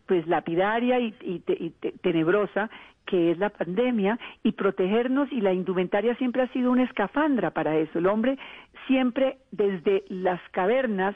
pues 0.07 0.27
lapidaria 0.27 0.99
y, 0.99 1.15
y 1.21 1.39
te- 1.39 1.57
y 1.59 1.69
te- 1.71 1.93
tenebrosa 2.01 2.69
que 3.07 3.31
es 3.31 3.37
la 3.37 3.49
pandemia 3.49 4.17
y 4.43 4.51
protegernos 4.53 5.31
y 5.31 5.41
la 5.41 5.53
indumentaria 5.53 6.15
siempre 6.15 6.41
ha 6.43 6.47
sido 6.49 6.71
una 6.71 6.83
escafandra 6.83 7.51
para 7.51 7.75
eso. 7.77 7.99
El 7.99 8.07
hombre 8.07 8.37
siempre 8.87 9.37
desde 9.51 10.03
las 10.09 10.39
cavernas 10.51 11.15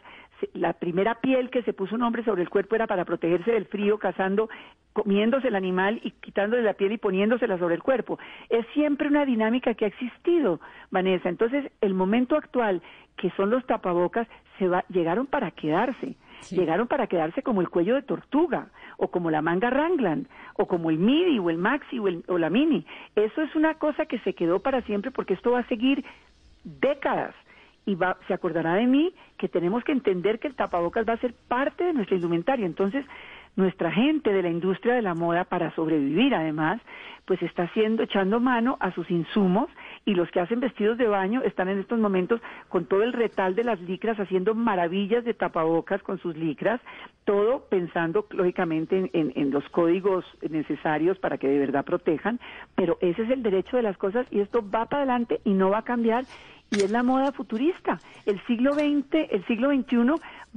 la 0.53 0.73
primera 0.73 1.15
piel 1.15 1.49
que 1.49 1.63
se 1.63 1.73
puso 1.73 1.95
un 1.95 2.03
hombre 2.03 2.23
sobre 2.23 2.41
el 2.41 2.49
cuerpo 2.49 2.75
era 2.75 2.87
para 2.87 3.05
protegerse 3.05 3.51
del 3.51 3.65
frío, 3.65 3.97
cazando, 3.97 4.49
comiéndose 4.93 5.47
el 5.49 5.55
animal 5.55 5.99
y 6.03 6.11
quitándole 6.11 6.63
la 6.63 6.73
piel 6.73 6.91
y 6.93 6.97
poniéndosela 6.97 7.57
sobre 7.57 7.75
el 7.75 7.83
cuerpo. 7.83 8.19
Es 8.49 8.65
siempre 8.73 9.07
una 9.07 9.25
dinámica 9.25 9.73
que 9.73 9.85
ha 9.85 9.89
existido, 9.89 10.59
Vanessa. 10.91 11.29
Entonces, 11.29 11.71
el 11.81 11.93
momento 11.93 12.35
actual, 12.35 12.81
que 13.17 13.29
son 13.31 13.49
los 13.49 13.65
tapabocas, 13.65 14.27
se 14.57 14.67
va, 14.67 14.83
llegaron 14.89 15.25
para 15.27 15.51
quedarse. 15.51 16.15
Llegaron 16.51 16.87
para 16.87 17.07
quedarse 17.07 17.43
como 17.43 17.59
el 17.59 17.67
cuello 17.69 17.95
de 17.95 18.01
tortuga, 18.01 18.67
o 18.97 19.09
como 19.09 19.29
la 19.29 19.41
manga 19.41 19.69
Rangland, 19.69 20.25
o 20.55 20.67
como 20.67 20.89
el 20.89 20.97
midi, 20.97 21.37
o 21.37 21.49
el 21.49 21.57
maxi, 21.57 21.99
o, 21.99 22.07
el- 22.07 22.23
o 22.29 22.37
la 22.37 22.49
mini. 22.49 22.85
Eso 23.15 23.41
es 23.41 23.53
una 23.55 23.73
cosa 23.73 24.05
que 24.05 24.19
se 24.19 24.33
quedó 24.33 24.59
para 24.59 24.81
siempre 24.83 25.11
porque 25.11 25.33
esto 25.33 25.51
va 25.51 25.59
a 25.59 25.67
seguir 25.67 26.05
décadas 26.63 27.35
y 27.89 27.95
va, 27.95 28.17
se 28.27 28.35
acordará 28.35 28.75
de 28.75 28.85
mí 28.85 29.11
que 29.37 29.49
tenemos 29.49 29.83
que 29.83 29.91
entender 29.91 30.37
que 30.37 30.47
el 30.47 30.55
tapabocas 30.55 31.07
va 31.09 31.13
a 31.13 31.17
ser 31.17 31.33
parte 31.47 31.85
de 31.85 31.93
nuestra 31.93 32.15
indumentaria. 32.15 32.67
Entonces, 32.67 33.03
nuestra 33.55 33.91
gente 33.91 34.31
de 34.31 34.43
la 34.43 34.49
industria 34.49 34.93
de 34.93 35.01
la 35.01 35.15
moda, 35.15 35.43
para 35.43 35.73
sobrevivir 35.73 36.35
además, 36.35 36.79
pues 37.25 37.41
está 37.41 37.63
haciendo, 37.63 38.03
echando 38.03 38.39
mano 38.39 38.77
a 38.79 38.91
sus 38.91 39.09
insumos 39.09 39.69
y 40.05 40.13
los 40.13 40.29
que 40.31 40.39
hacen 40.39 40.59
vestidos 40.59 40.97
de 40.97 41.07
baño 41.07 41.41
están 41.43 41.67
en 41.67 41.79
estos 41.79 41.99
momentos 41.99 42.41
con 42.69 42.85
todo 42.85 43.03
el 43.03 43.13
retal 43.13 43.55
de 43.55 43.63
las 43.63 43.79
licras 43.81 44.19
haciendo 44.19 44.55
maravillas 44.55 45.23
de 45.25 45.33
tapabocas 45.33 46.01
con 46.03 46.19
sus 46.19 46.35
licras, 46.37 46.79
todo 47.25 47.65
pensando 47.69 48.25
lógicamente 48.31 49.09
en, 49.13 49.51
los 49.51 49.67
códigos 49.69 50.25
necesarios 50.49 51.19
para 51.19 51.37
que 51.37 51.47
de 51.47 51.59
verdad 51.59 51.85
protejan, 51.85 52.39
pero 52.75 52.97
ese 53.01 53.23
es 53.23 53.29
el 53.29 53.43
derecho 53.43 53.77
de 53.77 53.83
las 53.83 53.97
cosas 53.97 54.25
y 54.31 54.39
esto 54.39 54.63
va 54.67 54.85
para 54.85 55.03
adelante 55.03 55.41
y 55.43 55.53
no 55.53 55.69
va 55.69 55.79
a 55.79 55.83
cambiar 55.83 56.23
y 56.71 56.81
es 56.81 56.91
la 56.91 57.03
moda 57.03 57.31
futurista. 57.31 57.99
El 58.25 58.39
siglo 58.45 58.73
XX, 58.73 59.27
el 59.31 59.45
siglo 59.47 59.69
XXI 59.71 59.97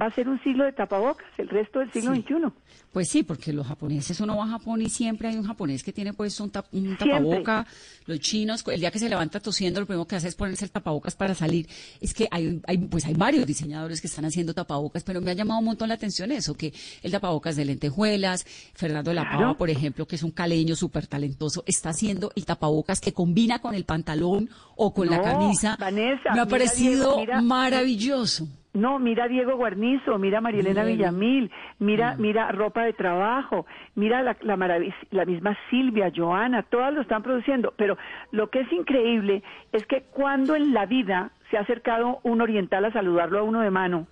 va 0.01 0.07
a 0.07 0.11
ser 0.11 0.27
un 0.29 0.41
siglo 0.43 0.63
de 0.65 0.71
tapabocas, 0.73 1.25
el 1.37 1.49
resto 1.49 1.79
del 1.79 1.91
siglo 1.91 2.13
Sí. 2.15 2.21
XXI. 2.21 2.51
Pues 2.91 3.09
sí, 3.09 3.23
porque 3.23 3.51
los 3.53 3.65
japoneses, 3.65 4.19
uno 4.21 4.37
va 4.37 4.43
a 4.45 4.47
Japón 4.47 4.81
y 4.81 4.89
siempre 4.89 5.27
hay 5.27 5.35
un 5.37 5.45
japonés 5.45 5.83
que 5.83 5.91
tiene 5.91 6.13
puesto 6.13 6.43
un, 6.43 6.51
tap- 6.51 6.65
un 6.71 6.95
tapaboca. 6.95 7.65
Los 8.05 8.19
chinos, 8.19 8.63
el 8.67 8.79
día 8.79 8.91
que 8.91 8.99
se 8.99 9.09
levanta 9.09 9.39
tosiendo, 9.39 9.79
lo 9.79 9.85
primero 9.87 10.05
que 10.05 10.15
hace 10.15 10.27
es 10.27 10.35
ponerse 10.35 10.65
el 10.65 10.71
tapabocas 10.71 11.15
para 11.15 11.33
salir. 11.33 11.67
Es 12.01 12.13
que 12.13 12.27
hay, 12.29 12.61
hay, 12.67 12.77
pues 12.77 13.05
hay 13.05 13.13
varios 13.15 13.47
diseñadores 13.47 13.99
que 14.01 14.07
están 14.07 14.25
haciendo 14.25 14.53
tapabocas, 14.53 15.03
pero 15.03 15.21
me 15.21 15.31
ha 15.31 15.33
llamado 15.33 15.59
un 15.59 15.65
montón 15.65 15.87
la 15.89 15.95
atención 15.95 16.31
eso, 16.31 16.53
que 16.55 16.73
el 17.01 17.11
tapabocas 17.11 17.55
de 17.55 17.65
lentejuelas, 17.65 18.45
Fernando 18.73 19.09
de 19.11 19.15
la 19.15 19.23
Claro. 19.23 19.39
Pava, 19.39 19.53
por 19.57 19.69
ejemplo, 19.71 20.05
que 20.07 20.15
es 20.15 20.23
un 20.23 20.31
caleño 20.31 20.75
súper 20.75 21.07
talentoso, 21.07 21.63
está 21.65 21.89
haciendo 21.89 22.31
el 22.35 22.45
tapabocas 22.45 22.99
que 23.01 23.13
combina 23.13 23.59
con 23.59 23.73
el 23.73 23.85
pantalón 23.85 24.49
o 24.75 24.93
con 24.93 25.07
la 25.09 25.21
camisa. 25.21 25.77
Vanessa, 25.79 26.02
me 26.33 26.39
ha 26.41 26.45
parecido 26.45 27.17
mira- 27.17 27.41
maravilloso. 27.41 28.47
No, 28.73 28.97
mira 28.97 29.27
Diego 29.27 29.55
Guarnizo, 29.55 30.17
mira 30.17 30.41
Marielena 30.41 30.83
Mira. 30.83 30.95
Villamil, 31.11 31.51
mira, 31.77 32.15
mira 32.17 32.51
ropa 32.51 32.83
de 32.85 32.93
trabajo, 32.93 33.67
mira 33.93 34.23
la, 34.23 34.35
la, 34.41 34.55
marav- 34.57 34.91
la 35.11 35.25
misma 35.25 35.55
Silvia, 35.69 36.11
Joana, 36.15 36.63
todas 36.63 36.91
lo 36.91 37.01
están 37.01 37.21
produciendo. 37.21 37.73
Pero 37.77 37.97
lo 38.31 38.49
que 38.49 38.61
es 38.61 38.71
increíble 38.73 39.43
es 39.71 39.85
que 39.85 40.01
cuando 40.11 40.55
en 40.55 40.73
la 40.73 40.87
vida 40.87 41.29
se 41.51 41.57
ha 41.57 41.61
acercado 41.61 42.19
un 42.23 42.41
oriental 42.41 42.83
a 42.85 42.91
saludarlo 42.91 43.37
a 43.39 43.43
uno 43.43 43.59
de 43.61 43.69
mano, 43.69 44.07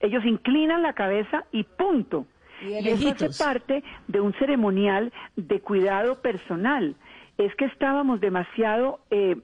ellos 0.00 0.22
inclinan 0.26 0.82
la 0.82 0.92
cabeza 0.92 1.44
y 1.50 1.62
punto. 1.64 2.26
Y 2.62 2.86
eso 2.86 3.08
hace 3.08 3.42
parte 3.42 3.82
de 4.08 4.20
un 4.20 4.34
ceremonial 4.34 5.12
de 5.36 5.60
cuidado 5.60 6.20
personal. 6.20 6.94
Es 7.38 7.54
que 7.56 7.64
estábamos 7.64 8.20
demasiado, 8.20 9.00
eh, 9.10 9.36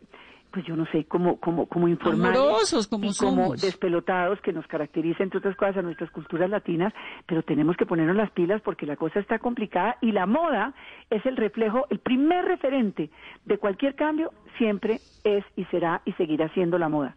pues 0.51 0.65
yo 0.67 0.77
no 0.77 0.87
sé, 0.87 1.05
como, 1.05 1.39
como, 1.39 1.67
como 1.67 1.89
informales 1.89 2.39
como 2.89 3.05
y 3.05 3.15
como 3.15 3.55
despelotados 3.55 4.41
que 4.41 4.53
nos 4.53 4.67
caracteriza, 4.67 5.23
entre 5.23 5.39
otras 5.39 5.57
cosas, 5.57 5.79
a 5.79 5.83
nuestras 5.83 6.11
culturas 6.11 6.51
latinas, 6.51 6.93
pero 7.27 7.43
tenemos 7.43 7.77
que 7.77 7.87
ponernos 7.87 8.17
las 8.17 8.31
pilas 8.33 8.61
porque 8.63 8.87
la 8.87 8.97
cosa 8.97 9.21
está 9.21 9.39
complicada 9.39 9.97
y 10.01 10.13
la 10.13 10.27
moda 10.27 10.75
es 11.09 11.25
el 11.27 11.37
reflejo, 11.37 11.87
el 11.91 11.99
primer 11.99 12.45
referente 12.45 13.11
de 13.45 13.59
cualquier 13.59 13.95
cambio 13.95 14.33
siempre 14.59 15.01
es 15.25 15.45
y 15.57 15.65
será 15.67 16.03
y 16.05 16.13
seguirá 16.13 16.53
siendo 16.55 16.79
la 16.79 16.89
moda. 16.89 17.17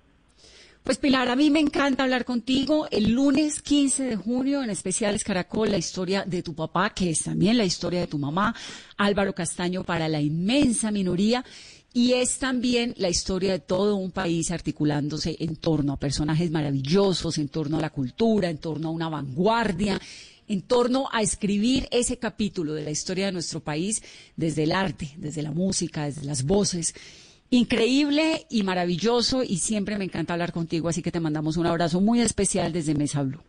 Pues 0.84 0.98
Pilar, 0.98 1.30
a 1.30 1.38
mí 1.38 1.50
me 1.50 1.62
encanta 1.62 2.04
hablar 2.04 2.26
contigo. 2.26 2.88
El 2.92 3.14
lunes 3.14 3.62
15 3.62 4.04
de 4.04 4.16
junio, 4.18 4.62
en 4.62 4.70
Especiales 4.70 5.24
Caracol, 5.24 5.72
la 5.72 5.78
historia 5.78 6.26
de 6.26 6.44
tu 6.44 6.54
papá, 6.54 6.90
que 6.90 7.10
es 7.10 7.24
también 7.24 7.58
la 7.58 7.64
historia 7.64 8.02
de 8.02 8.08
tu 8.08 8.20
mamá, 8.20 8.54
Álvaro 8.98 9.34
Castaño, 9.34 9.86
para 9.86 10.10
la 10.10 10.20
inmensa 10.20 10.92
minoría. 10.92 11.46
Y 11.96 12.14
es 12.14 12.40
también 12.40 12.96
la 12.98 13.10
historia 13.10 13.52
de 13.52 13.60
todo 13.60 13.96
un 13.96 14.12
país 14.12 14.50
articulándose 14.50 15.36
en 15.40 15.56
torno 15.56 15.94
a 15.94 16.00
personajes 16.00 16.50
maravillosos, 16.50 17.38
en 17.38 17.50
torno 17.50 17.78
a 17.78 17.82
la 17.82 17.92
cultura, 17.92 18.50
en 18.50 18.58
torno 18.58 18.88
a 18.88 18.92
una 18.92 19.10
vanguardia, 19.10 20.00
en 20.48 20.64
torno 20.64 21.08
a 21.12 21.22
escribir 21.22 21.88
ese 21.92 22.18
capítulo 22.18 22.74
de 22.74 22.84
la 22.84 22.90
historia 22.90 23.28
de 23.28 23.32
nuestro 23.32 23.60
país 23.60 24.02
desde 24.36 24.64
el 24.64 24.72
arte, 24.72 25.12
desde 25.18 25.44
la 25.44 25.52
música, 25.52 26.06
desde 26.06 26.26
las 26.26 26.46
voces. 26.46 26.96
Increíble 27.52 28.48
y 28.50 28.64
maravilloso 28.64 29.44
y 29.44 29.58
siempre 29.58 29.98
me 30.00 30.06
encanta 30.06 30.34
hablar 30.34 30.52
contigo, 30.52 30.90
así 30.90 31.04
que 31.04 31.12
te 31.12 31.20
mandamos 31.20 31.58
un 31.58 31.68
abrazo 31.68 32.02
muy 32.02 32.22
especial 32.22 32.74
desde 32.74 32.96
Mesa 32.96 33.22
Blue. 33.22 33.42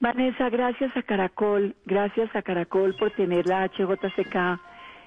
Vanessa, 0.00 0.50
gracias 0.50 0.94
a 0.96 1.02
Caracol, 1.02 1.74
gracias 1.86 2.34
a 2.34 2.42
Caracol 2.42 2.96
por 2.96 3.12
tener 3.12 3.46
la 3.46 3.66
HJCK, 3.68 4.60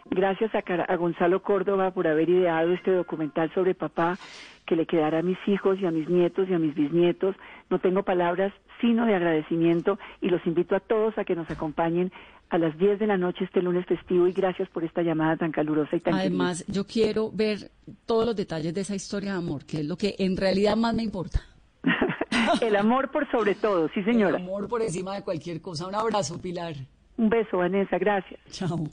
gracias 0.09 0.51
a, 0.55 0.59
a 0.59 0.95
Gonzalo 0.95 1.41
Córdoba 1.41 1.91
por 1.91 2.07
haber 2.07 2.29
ideado 2.29 2.73
este 2.73 2.91
documental 2.91 3.51
sobre 3.53 3.75
papá 3.75 4.17
que 4.65 4.75
le 4.75 4.85
quedará 4.85 5.19
a 5.19 5.23
mis 5.23 5.39
hijos 5.47 5.79
y 5.79 5.85
a 5.85 5.91
mis 5.91 6.07
nietos 6.09 6.47
y 6.47 6.53
a 6.53 6.59
mis 6.59 6.75
bisnietos. 6.75 7.35
No 7.69 7.79
tengo 7.79 8.03
palabras 8.03 8.53
sino 8.81 9.05
de 9.05 9.15
agradecimiento 9.15 9.99
y 10.21 10.29
los 10.29 10.45
invito 10.45 10.75
a 10.75 10.79
todos 10.79 11.17
a 11.17 11.25
que 11.25 11.35
nos 11.35 11.49
acompañen 11.49 12.11
a 12.49 12.57
las 12.57 12.77
10 12.77 12.99
de 12.99 13.07
la 13.07 13.17
noche 13.17 13.45
este 13.45 13.61
lunes 13.61 13.85
festivo 13.85 14.27
y 14.27 14.31
gracias 14.31 14.69
por 14.69 14.83
esta 14.83 15.01
llamada 15.01 15.37
tan 15.37 15.51
calurosa 15.51 15.95
y 15.95 15.99
tan 15.99 16.15
Además, 16.15 16.65
yo 16.67 16.85
quiero 16.85 17.31
ver 17.31 17.71
todos 18.05 18.25
los 18.25 18.35
detalles 18.35 18.73
de 18.73 18.81
esa 18.81 18.95
historia 18.95 19.33
de 19.33 19.37
amor, 19.37 19.65
que 19.65 19.81
es 19.81 19.85
lo 19.85 19.97
que 19.97 20.15
en 20.17 20.35
realidad 20.35 20.75
más 20.75 20.95
me 20.95 21.03
importa. 21.03 21.41
El 22.61 22.75
amor 22.75 23.11
por 23.11 23.29
sobre 23.29 23.55
todo, 23.55 23.89
sí 23.93 24.03
señora. 24.03 24.37
El 24.37 24.43
amor 24.43 24.67
por 24.67 24.81
encima 24.81 25.15
de 25.15 25.23
cualquier 25.23 25.61
cosa. 25.61 25.87
Un 25.87 25.95
abrazo, 25.95 26.41
Pilar. 26.41 26.75
Un 27.17 27.29
beso, 27.29 27.57
Vanessa, 27.57 27.97
gracias. 27.97 28.39
Chao. 28.49 28.87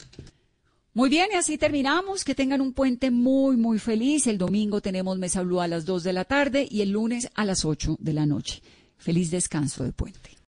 Muy 0.97 1.11
bien, 1.11 1.29
y 1.31 1.37
así 1.37 1.59
terminamos. 1.59 2.25
Que 2.25 2.35
tengan 2.35 2.63
un 2.63 2.73
puente 2.73 3.11
muy, 3.11 3.59
muy 3.59 3.79
feliz. 3.79 4.27
El 4.27 4.39
domingo 4.39 4.81
tenemos 4.81 5.19
Mesa 5.19 5.43
Blue 5.43 5.61
a 5.61 5.69
las 5.69 5.85
2 5.85 6.03
de 6.03 6.15
la 6.15 6.25
tarde 6.25 6.67
y 6.71 6.81
el 6.81 6.93
lunes 6.93 7.29
a 7.35 7.45
las 7.45 7.67
8 7.67 7.99
de 8.01 8.15
la 8.15 8.25
noche. 8.25 8.63
Feliz 8.97 9.31
descanso 9.31 9.85
de 9.85 9.93
puente. 9.93 10.37